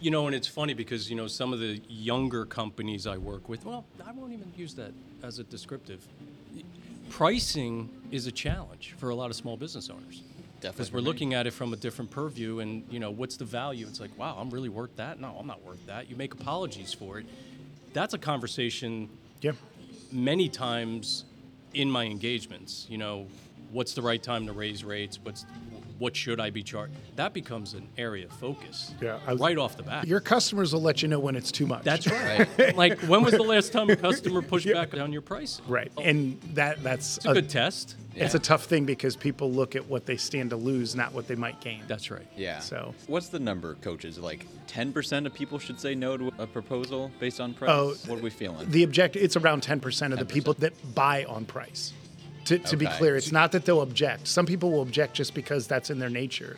You 0.00 0.10
know, 0.12 0.26
and 0.26 0.34
it's 0.34 0.46
funny 0.46 0.74
because, 0.74 1.10
you 1.10 1.16
know, 1.16 1.26
some 1.26 1.52
of 1.52 1.58
the 1.58 1.80
younger 1.88 2.44
companies 2.44 3.06
I 3.06 3.16
work 3.18 3.48
with, 3.48 3.64
well, 3.64 3.84
I 4.06 4.12
won't 4.12 4.32
even 4.32 4.52
use 4.56 4.74
that 4.74 4.92
as 5.22 5.40
a 5.40 5.44
descriptive. 5.44 6.06
Pricing 7.10 7.88
is 8.12 8.26
a 8.26 8.32
challenge 8.32 8.94
for 8.98 9.08
a 9.10 9.14
lot 9.14 9.30
of 9.30 9.36
small 9.36 9.56
business 9.56 9.90
owners. 9.90 10.22
Because 10.60 10.92
we're 10.92 11.00
looking 11.00 11.34
at 11.34 11.46
it 11.46 11.52
from 11.52 11.72
a 11.72 11.76
different 11.76 12.10
purview 12.10 12.58
and, 12.60 12.84
you 12.90 12.98
know, 12.98 13.10
what's 13.10 13.36
the 13.36 13.44
value? 13.44 13.86
It's 13.88 14.00
like, 14.00 14.16
wow, 14.18 14.36
I'm 14.38 14.50
really 14.50 14.68
worth 14.68 14.94
that? 14.96 15.20
No, 15.20 15.36
I'm 15.38 15.46
not 15.46 15.64
worth 15.64 15.84
that. 15.86 16.10
You 16.10 16.16
make 16.16 16.32
apologies 16.34 16.92
for 16.92 17.18
it. 17.18 17.26
That's 17.92 18.14
a 18.14 18.18
conversation 18.18 19.08
Yeah. 19.40 19.52
many 20.12 20.48
times 20.48 21.24
in 21.74 21.90
my 21.90 22.04
engagements, 22.04 22.86
you 22.88 22.98
know, 22.98 23.26
what's 23.70 23.94
the 23.94 24.02
right 24.02 24.22
time 24.22 24.46
to 24.46 24.52
raise 24.52 24.82
rates? 24.82 25.18
What's 25.22 25.44
what 25.98 26.16
should 26.16 26.40
I 26.40 26.50
be 26.50 26.62
charged? 26.62 26.94
That 27.16 27.32
becomes 27.32 27.74
an 27.74 27.88
area 27.96 28.26
of 28.26 28.32
focus. 28.32 28.94
Yeah, 29.00 29.18
I 29.26 29.34
right 29.34 29.58
off 29.58 29.76
the 29.76 29.82
bat. 29.82 30.06
Your 30.06 30.20
customers 30.20 30.72
will 30.72 30.82
let 30.82 31.02
you 31.02 31.08
know 31.08 31.18
when 31.18 31.36
it's 31.36 31.52
too 31.52 31.66
much. 31.66 31.84
That's 31.84 32.06
right. 32.06 32.76
like, 32.76 33.00
when 33.02 33.22
was 33.22 33.34
the 33.34 33.42
last 33.42 33.72
time 33.72 33.90
a 33.90 33.96
customer 33.96 34.42
pushed 34.42 34.70
back 34.72 34.94
on 34.94 35.12
your 35.12 35.22
price? 35.22 35.60
right, 35.68 35.90
and 36.02 36.40
that 36.54 36.82
that's 36.82 37.18
It's 37.18 37.26
a 37.26 37.32
good 37.34 37.50
test. 37.50 37.96
It's 38.14 38.34
a 38.34 38.38
tough 38.38 38.64
thing 38.64 38.84
because 38.84 39.14
people 39.14 39.52
look 39.52 39.76
at 39.76 39.86
what 39.86 40.06
they 40.06 40.16
stand 40.16 40.50
to 40.50 40.56
lose, 40.56 40.96
not 40.96 41.12
what 41.12 41.28
they 41.28 41.36
might 41.36 41.60
gain. 41.60 41.82
That's 41.86 42.10
right. 42.10 42.26
Yeah. 42.36 42.58
So- 42.58 42.94
what's 43.06 43.28
the 43.28 43.38
number, 43.38 43.74
coaches? 43.76 44.18
Like 44.18 44.44
10% 44.66 45.24
of 45.26 45.34
people 45.34 45.58
should 45.60 45.78
say 45.78 45.94
no 45.94 46.16
to 46.16 46.32
a 46.38 46.46
proposal 46.46 47.12
based 47.20 47.40
on 47.40 47.54
price? 47.54 47.70
Oh, 47.70 47.94
what 48.06 48.18
are 48.18 48.22
we 48.22 48.30
feeling? 48.30 48.68
the 48.70 48.82
object 48.82 49.14
it's 49.14 49.36
around 49.36 49.62
10% 49.62 50.12
of 50.12 50.18
the 50.18 50.24
people 50.24 50.54
that 50.54 50.72
buy 50.94 51.24
on 51.24 51.44
price 51.44 51.92
to, 52.48 52.58
to 52.58 52.76
be 52.76 52.86
clear 52.86 53.16
it's 53.16 53.32
not 53.32 53.52
that 53.52 53.64
they'll 53.64 53.82
object. 53.82 54.26
Some 54.26 54.46
people 54.46 54.70
will 54.70 54.82
object 54.82 55.14
just 55.14 55.34
because 55.34 55.66
that's 55.66 55.90
in 55.90 55.98
their 55.98 56.10
nature. 56.10 56.56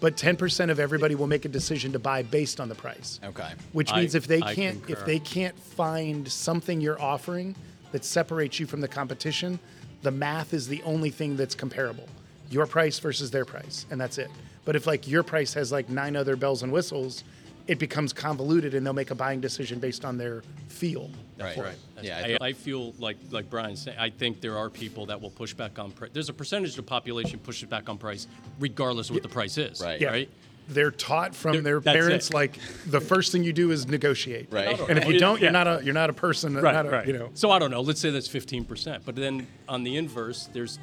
But 0.00 0.16
10% 0.16 0.70
of 0.70 0.78
everybody 0.78 1.16
will 1.16 1.26
make 1.26 1.44
a 1.44 1.48
decision 1.48 1.92
to 1.92 1.98
buy 1.98 2.22
based 2.22 2.60
on 2.60 2.68
the 2.68 2.74
price. 2.74 3.18
Okay. 3.24 3.50
which 3.72 3.92
I- 3.92 4.00
means 4.00 4.14
if 4.14 4.26
they 4.26 4.42
I 4.42 4.54
can't 4.54 4.88
if 4.88 5.04
they 5.04 5.18
can't 5.18 5.58
find 5.58 6.30
something 6.30 6.80
you're 6.80 7.00
offering 7.00 7.56
that 7.92 8.04
separates 8.04 8.60
you 8.60 8.66
from 8.66 8.80
the 8.80 8.88
competition 8.88 9.58
the 10.02 10.10
math 10.12 10.54
is 10.54 10.68
the 10.68 10.80
only 10.84 11.10
thing 11.10 11.36
that's 11.36 11.56
comparable. 11.56 12.08
Your 12.50 12.66
price 12.66 13.00
versus 13.00 13.30
their 13.30 13.44
price 13.44 13.86
and 13.90 14.00
that's 14.00 14.18
it. 14.18 14.30
But 14.64 14.76
if 14.76 14.86
like 14.86 15.08
your 15.08 15.22
price 15.22 15.54
has 15.54 15.72
like 15.72 15.88
nine 15.88 16.14
other 16.16 16.36
bells 16.36 16.62
and 16.62 16.72
whistles 16.72 17.24
it 17.68 17.78
becomes 17.78 18.12
convoluted 18.12 18.74
and 18.74 18.84
they'll 18.84 18.92
make 18.94 19.10
a 19.10 19.14
buying 19.14 19.40
decision 19.40 19.78
based 19.78 20.04
on 20.04 20.16
their 20.18 20.42
feel 20.68 21.10
Right. 21.38 21.56
Right. 21.56 21.74
That's 21.94 22.06
Yeah. 22.08 22.36
I. 22.40 22.44
I, 22.46 22.48
I 22.48 22.52
feel 22.52 22.94
like 22.98 23.16
like 23.30 23.48
Brian's 23.48 23.82
saying. 23.82 23.96
I 23.96 24.10
think 24.10 24.40
there 24.40 24.58
are 24.58 24.68
people 24.68 25.06
that 25.06 25.20
will 25.20 25.30
push 25.30 25.54
back 25.54 25.78
on 25.78 25.92
price. 25.92 26.10
There's 26.12 26.28
a 26.28 26.32
percentage 26.32 26.70
of 26.70 26.76
the 26.76 26.82
population 26.82 27.38
pushes 27.38 27.68
back 27.68 27.88
on 27.88 27.96
price, 27.96 28.26
regardless 28.58 29.08
of 29.08 29.14
what 29.14 29.22
the 29.22 29.28
price 29.28 29.56
is. 29.56 29.80
Right. 29.80 30.00
Yeah. 30.00 30.08
Right. 30.08 30.28
They're 30.68 30.90
taught 30.90 31.36
from 31.36 31.52
They're- 31.52 31.62
their 31.62 31.80
parents 31.80 32.30
it. 32.30 32.34
like 32.34 32.58
the 32.86 33.00
first 33.00 33.30
thing 33.30 33.44
you 33.44 33.52
do 33.52 33.70
is 33.70 33.86
negotiate. 33.86 34.48
Right. 34.50 34.78
And 34.90 34.98
if 34.98 35.06
you 35.06 35.20
don't, 35.20 35.40
you're 35.40 35.52
not 35.52 35.68
a 35.68 35.80
you're 35.84 35.94
not 35.94 36.10
a 36.10 36.12
person. 36.12 36.54
not 36.54 36.92
a, 36.92 37.04
You 37.06 37.12
know. 37.12 37.30
So 37.34 37.52
I 37.52 37.60
don't 37.60 37.70
know. 37.70 37.82
Let's 37.82 38.00
say 38.00 38.10
that's 38.10 38.28
15%. 38.28 39.02
But 39.04 39.14
then 39.14 39.46
on 39.68 39.84
the 39.84 39.96
inverse, 39.96 40.48
there's 40.52 40.80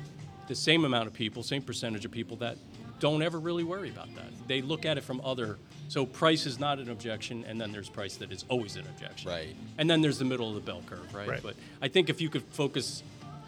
the 0.48 0.56
same 0.56 0.86
amount 0.86 1.08
of 1.08 1.14
people, 1.14 1.44
same 1.44 1.64
percentage 1.64 2.06
of 2.06 2.12
people 2.12 2.38
that 2.38 2.56
don't 3.00 3.22
ever 3.22 3.40
really 3.40 3.64
worry 3.64 3.90
about 3.90 4.14
that. 4.16 4.26
They 4.48 4.62
look 4.62 4.86
at 4.86 4.98
it 4.98 5.04
from 5.04 5.22
other. 5.24 5.58
So 5.88 6.06
price 6.06 6.46
is 6.46 6.60
not 6.60 6.80
an 6.80 6.90
objection, 6.90 7.46
and 7.48 7.60
then 7.60 7.72
there's 7.72 7.90
price 7.90 8.16
that 8.18 8.32
is 8.32 8.46
always 8.50 8.76
an 8.76 8.86
objection. 8.88 9.30
Right. 9.30 9.56
And 9.78 9.90
then 9.90 10.02
there's 10.02 10.18
the 10.20 10.26
middle 10.26 10.50
of 10.50 10.56
the 10.56 10.62
bell 10.62 10.82
curve, 10.88 11.14
right? 11.14 11.28
Right. 11.28 11.44
But 11.44 11.56
I 11.82 11.88
think 11.88 12.10
if 12.10 12.22
you 12.22 12.30
could 12.30 12.44
focus 12.44 13.04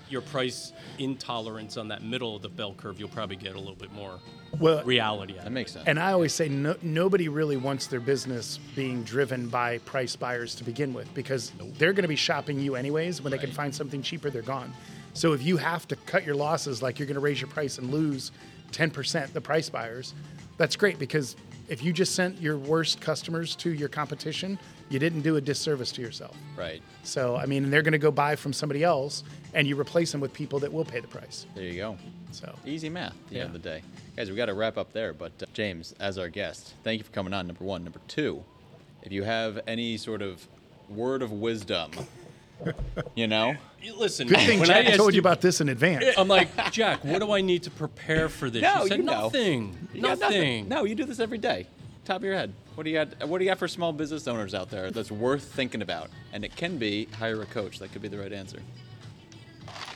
your 0.09 0.21
price 0.21 0.71
intolerance 0.99 1.75
on 1.77 1.89
that 1.89 2.03
middle 2.03 2.35
of 2.35 2.41
the 2.41 2.49
bell 2.49 2.73
curve, 2.73 2.99
you'll 2.99 3.09
probably 3.09 3.35
get 3.35 3.55
a 3.55 3.59
little 3.59 3.75
bit 3.75 3.91
more 3.91 4.19
Well, 4.59 4.83
reality 4.83 5.33
out 5.33 5.37
That 5.39 5.47
of 5.47 5.51
it. 5.51 5.55
makes 5.55 5.71
sense. 5.73 5.85
And 5.87 5.99
I 5.99 6.13
always 6.13 6.33
say 6.33 6.47
no, 6.47 6.75
nobody 6.81 7.27
really 7.27 7.57
wants 7.57 7.87
their 7.87 7.99
business 7.99 8.57
being 8.75 9.03
driven 9.03 9.49
by 9.49 9.79
price 9.79 10.15
buyers 10.15 10.55
to 10.55 10.63
begin 10.63 10.93
with 10.93 11.13
because 11.13 11.51
they're 11.77 11.91
going 11.91 12.03
to 12.03 12.07
be 12.07 12.15
shopping 12.15 12.59
you 12.59 12.75
anyways. 12.75 13.21
When 13.21 13.31
they 13.31 13.37
can 13.37 13.51
find 13.51 13.73
something 13.75 14.01
cheaper, 14.01 14.29
they're 14.29 14.41
gone. 14.43 14.73
So 15.13 15.33
if 15.33 15.41
you 15.43 15.57
have 15.57 15.87
to 15.89 15.95
cut 15.95 16.23
your 16.25 16.35
losses, 16.35 16.81
like 16.81 16.99
you're 16.99 17.07
going 17.07 17.15
to 17.15 17.19
raise 17.21 17.41
your 17.41 17.49
price 17.49 17.77
and 17.77 17.91
lose 17.91 18.31
10%, 18.71 19.33
the 19.33 19.41
price 19.41 19.69
buyers, 19.69 20.13
that's 20.57 20.75
great 20.75 20.99
because 20.99 21.35
if 21.69 21.83
you 21.83 21.91
just 21.91 22.15
sent 22.15 22.39
your 22.41 22.57
worst 22.57 23.01
customers 23.01 23.55
to 23.57 23.71
your 23.73 23.89
competition, 23.89 24.57
you 24.89 24.99
didn't 24.99 25.21
do 25.21 25.35
a 25.35 25.41
disservice 25.41 25.91
to 25.91 26.01
yourself. 26.01 26.35
right. 26.57 26.81
So, 27.03 27.35
I 27.35 27.45
mean, 27.45 27.69
they're 27.69 27.81
going 27.81 27.91
to 27.93 27.97
go 27.97 28.11
buy 28.11 28.35
from 28.35 28.53
somebody 28.53 28.83
else 28.83 29.23
and 29.53 29.67
you 29.67 29.79
replace 29.79 30.11
them 30.11 30.21
with 30.21 30.33
people 30.33 30.59
that 30.59 30.71
will 30.71 30.85
pay 30.85 30.99
the 31.01 31.07
price. 31.07 31.45
There 31.55 31.63
you 31.65 31.75
go. 31.75 31.97
So, 32.31 32.53
Easy 32.65 32.89
math 32.89 33.11
at 33.11 33.27
the 33.29 33.35
Yeah. 33.35 33.41
end 33.45 33.55
of 33.55 33.61
the 33.61 33.69
day. 33.69 33.81
Guys, 34.15 34.29
we 34.29 34.35
got 34.35 34.45
to 34.47 34.53
wrap 34.53 34.77
up 34.77 34.93
there. 34.93 35.13
But 35.13 35.31
uh, 35.41 35.45
James, 35.53 35.93
as 35.99 36.17
our 36.17 36.29
guest, 36.29 36.73
thank 36.83 36.99
you 36.99 37.03
for 37.03 37.11
coming 37.11 37.33
on, 37.33 37.47
number 37.47 37.63
one. 37.63 37.83
Number 37.83 37.99
two, 38.07 38.43
if 39.03 39.11
you 39.11 39.23
have 39.23 39.59
any 39.67 39.97
sort 39.97 40.21
of 40.21 40.45
word 40.89 41.21
of 41.21 41.31
wisdom, 41.31 41.91
you 43.15 43.27
know, 43.27 43.55
You- 43.81 43.95
Listen, 43.97 44.27
good 44.27 44.39
thing 44.39 44.59
when 44.59 44.67
Jack 44.67 44.85
asked 44.85 44.97
told 44.97 45.13
you 45.13 45.19
about 45.19 45.39
this 45.41 45.61
in 45.61 45.69
advance. 45.69 46.03
I'm 46.17 46.27
like, 46.27 46.71
Jack, 46.71 47.03
what 47.05 47.19
do 47.19 47.31
I 47.31 47.41
need 47.41 47.63
to 47.63 47.71
prepare 47.71 48.27
for 48.27 48.49
this? 48.49 48.61
No, 48.61 48.83
you 48.83 48.87
said 48.89 48.97
you 48.97 49.03
know. 49.03 49.21
nothing. 49.23 49.77
You 49.93 50.01
got 50.01 50.19
Nothing. 50.19 50.67
No, 50.67 50.83
you 50.83 50.93
do 50.95 51.05
this 51.05 51.19
every 51.19 51.37
day. 51.37 51.67
Top 52.05 52.17
of 52.17 52.23
your 52.23 52.33
head. 52.35 52.51
What 52.75 52.83
do 52.83 52.89
you 52.89 52.95
got? 53.03 53.27
What 53.27 53.39
do 53.39 53.43
you 53.45 53.49
got 53.51 53.57
for 53.57 53.67
small 53.67 53.91
business 53.93 54.27
owners 54.27 54.53
out 54.53 54.69
there 54.69 54.91
that's 54.91 55.11
worth 55.11 55.43
thinking 55.43 55.81
about? 55.81 56.09
And 56.33 56.43
it 56.45 56.55
can 56.55 56.77
be 56.77 57.05
hire 57.17 57.41
a 57.41 57.45
coach. 57.45 57.79
That 57.79 57.91
could 57.91 58.01
be 58.01 58.07
the 58.07 58.17
right 58.19 58.31
answer. 58.31 58.59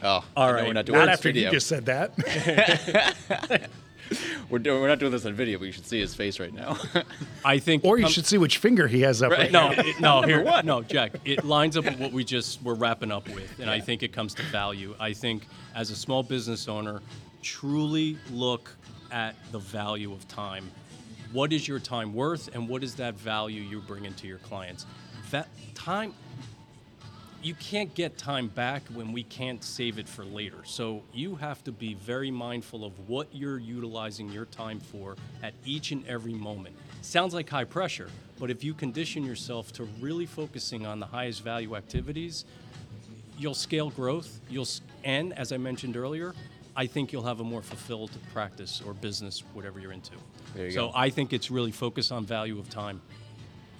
Oh, 0.03 0.07
All 0.07 0.23
I 0.35 0.47
know 0.47 0.53
right. 0.55 0.67
We're 0.67 0.73
not 0.73 0.85
doing 0.85 0.99
Not 0.99 1.09
after 1.09 1.29
video. 1.29 1.45
you 1.45 1.51
just 1.51 1.67
said 1.67 1.85
that. 1.85 2.11
We're 4.49 4.59
doing. 4.59 4.81
We're 4.81 4.87
not 4.87 4.99
doing 4.99 5.11
this 5.11 5.25
on 5.25 5.33
video, 5.33 5.57
but 5.59 5.65
you 5.65 5.71
should 5.71 5.85
see 5.87 5.99
his 5.99 6.13
face 6.13 6.39
right 6.39 6.53
now. 6.53 6.77
I 7.45 7.59
think. 7.59 7.83
or 7.85 7.97
you 7.97 8.05
um, 8.05 8.11
should 8.11 8.25
see 8.25 8.37
which 8.37 8.57
finger 8.57 8.87
he 8.87 9.01
has 9.01 9.21
up 9.21 9.31
right, 9.31 9.39
Right. 9.39 9.51
now. 9.51 9.71
No, 9.71 9.81
it, 9.81 9.99
no, 9.99 10.21
here, 10.25 10.61
no, 10.63 10.81
Jack. 10.81 11.13
It 11.25 11.43
lines 11.43 11.77
up 11.77 11.85
with 11.85 11.99
what 11.99 12.11
we 12.11 12.23
just 12.23 12.61
were 12.63 12.75
wrapping 12.75 13.11
up 13.11 13.27
with, 13.29 13.59
and 13.59 13.69
I 13.69 13.79
think 13.79 14.03
it 14.03 14.11
comes 14.13 14.33
to 14.35 14.43
value. 14.43 14.95
I 14.99 15.13
think 15.13 15.47
as 15.75 15.89
a 15.91 15.95
small 15.95 16.23
business 16.23 16.67
owner, 16.67 17.01
truly 17.41 18.17
look 18.31 18.75
at 19.11 19.35
the 19.51 19.59
value 19.59 20.11
of 20.11 20.27
time. 20.27 20.69
What 21.31 21.53
is 21.53 21.67
your 21.67 21.79
time 21.79 22.13
worth, 22.13 22.53
and 22.53 22.67
what 22.67 22.83
is 22.83 22.95
that 22.95 23.15
value 23.15 23.61
you 23.61 23.79
bring 23.81 24.05
into 24.05 24.27
your 24.27 24.39
clients? 24.39 24.85
That 25.31 25.47
time, 25.75 26.13
you 27.43 27.55
can't 27.55 27.93
get 27.95 28.17
time 28.17 28.47
back 28.47 28.83
when 28.93 29.11
we 29.11 29.23
can't 29.23 29.63
save 29.63 29.97
it 29.97 30.07
for 30.07 30.23
later. 30.23 30.57
So 30.63 31.01
you 31.13 31.35
have 31.35 31.63
to 31.63 31.71
be 31.71 31.95
very 31.95 32.29
mindful 32.29 32.85
of 32.85 33.09
what 33.09 33.27
you're 33.31 33.57
utilizing 33.57 34.29
your 34.31 34.45
time 34.45 34.79
for 34.79 35.15
at 35.41 35.53
each 35.65 35.91
and 35.91 36.05
every 36.07 36.33
moment. 36.33 36.75
Sounds 37.01 37.33
like 37.33 37.49
high 37.49 37.63
pressure, 37.63 38.09
but 38.39 38.51
if 38.51 38.63
you 38.63 38.73
condition 38.73 39.25
yourself 39.25 39.71
to 39.73 39.87
really 39.99 40.27
focusing 40.27 40.85
on 40.85 40.99
the 40.99 41.05
highest 41.05 41.43
value 41.43 41.75
activities, 41.75 42.45
you'll 43.37 43.55
scale 43.55 43.89
growth. 43.89 44.39
You'll 44.49 44.67
and 45.03 45.33
as 45.33 45.51
I 45.51 45.57
mentioned 45.57 45.97
earlier, 45.97 46.35
I 46.75 46.85
think 46.85 47.11
you'll 47.11 47.23
have 47.23 47.39
a 47.39 47.43
more 47.43 47.63
fulfilled 47.63 48.11
practice 48.33 48.81
or 48.85 48.93
business, 48.93 49.43
whatever 49.53 49.79
you're 49.79 49.91
into. 49.91 50.11
There 50.53 50.65
you 50.65 50.71
so 50.71 50.87
go. 50.87 50.93
I 50.95 51.09
think 51.09 51.33
it's 51.33 51.49
really 51.49 51.71
focus 51.71 52.11
on 52.11 52.25
value 52.25 52.59
of 52.59 52.69
time, 52.69 53.01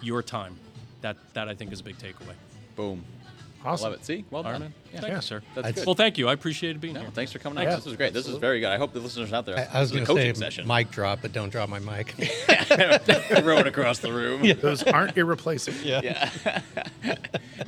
your 0.02 0.24
time. 0.24 0.56
That 1.02 1.17
that 1.34 1.47
I 1.47 1.54
think 1.54 1.71
is 1.71 1.80
a 1.80 1.84
big 1.84 1.97
takeaway. 2.00 2.34
Boom. 2.76 3.04
Awesome. 3.63 3.91
Love 3.91 4.00
it. 4.00 4.06
See, 4.06 4.26
well 4.32 4.43
done, 4.43 4.52
right. 4.54 4.60
man. 4.62 4.74
Yeah. 4.93 5.00
Thank 5.02 5.13
you, 5.15 5.21
sir. 5.21 5.41
That's 5.56 5.71
good. 5.74 5.86
Well, 5.86 5.95
thank 5.95 6.17
you. 6.17 6.28
I 6.28 6.34
appreciated 6.34 6.82
being 6.82 6.95
No, 6.95 7.02
here. 7.02 7.10
thanks 7.12 7.32
for 7.32 7.39
coming 7.39 7.60
on. 7.60 7.63
Yeah, 7.65 7.76
This 7.76 7.86
was 7.86 7.95
great. 7.95 8.12
This 8.13 8.28
was 8.28 8.38
very 8.38 8.60
good. 8.60 8.69
I 8.69 8.78
hope 8.78 8.91
the 8.93 9.00
listeners 9.00 9.32
out 9.34 9.45
there. 9.45 9.58
I, 9.58 9.78
I 9.78 9.82
was 9.82 9.91
this 9.91 9.97
going 9.97 10.04
is 10.04 10.10
a 10.10 10.13
to 10.13 10.19
coaching 10.19 10.36
say 10.36 10.39
session. 10.45 10.67
mic 10.67 10.89
drop, 10.91 11.19
but 11.21 11.32
don't 11.32 11.50
drop 11.50 11.69
my 11.69 11.80
mic. 11.80 12.08
Throw 12.12 13.58
it 13.60 13.67
across 13.67 14.00
the 14.00 14.12
room. 14.12 14.41
Those 14.62 14.84
aren't 14.84 15.15
irreplaceable. 15.17 15.78
Yeah. 15.82 16.30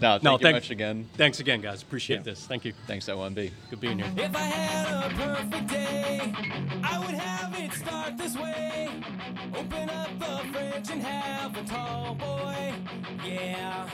no, 0.01 0.09
thank 0.19 0.23
No, 0.23 0.31
you 0.33 0.37
thank- 0.39 0.55
much 0.55 0.69
again. 0.71 1.09
Thanks 1.15 1.39
again, 1.39 1.61
guys. 1.61 1.81
Appreciate 1.81 2.17
Yeah. 2.17 2.23
this. 2.23 2.45
Thank 2.45 2.65
you. 2.65 2.73
Thanks, 2.87 3.07
L1B. 3.07 3.51
Good 3.69 3.79
being 3.81 3.99
here. 3.99 4.11
If 4.17 4.35
I 4.35 4.39
had 4.39 5.11
a 5.11 5.15
perfect 5.15 5.67
day, 5.67 6.33
I 6.83 6.99
would 6.99 7.15
have 7.15 7.59
it 7.59 7.71
start 7.73 8.17
this 8.17 8.35
way. 8.37 8.89
Open 9.55 9.89
up 9.89 10.09
the 10.19 10.47
fridge 10.51 10.89
and 10.91 11.01
have 11.03 11.55
a 11.57 11.63
tall 11.63 12.15
boy, 12.15 12.73
yeah. 13.25 13.87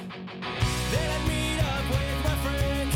Then 0.91 1.11
I'd 1.11 1.27
meet 1.27 1.59
up 1.63 1.85
with 1.91 2.23
my 2.25 2.35
friends, 2.45 2.88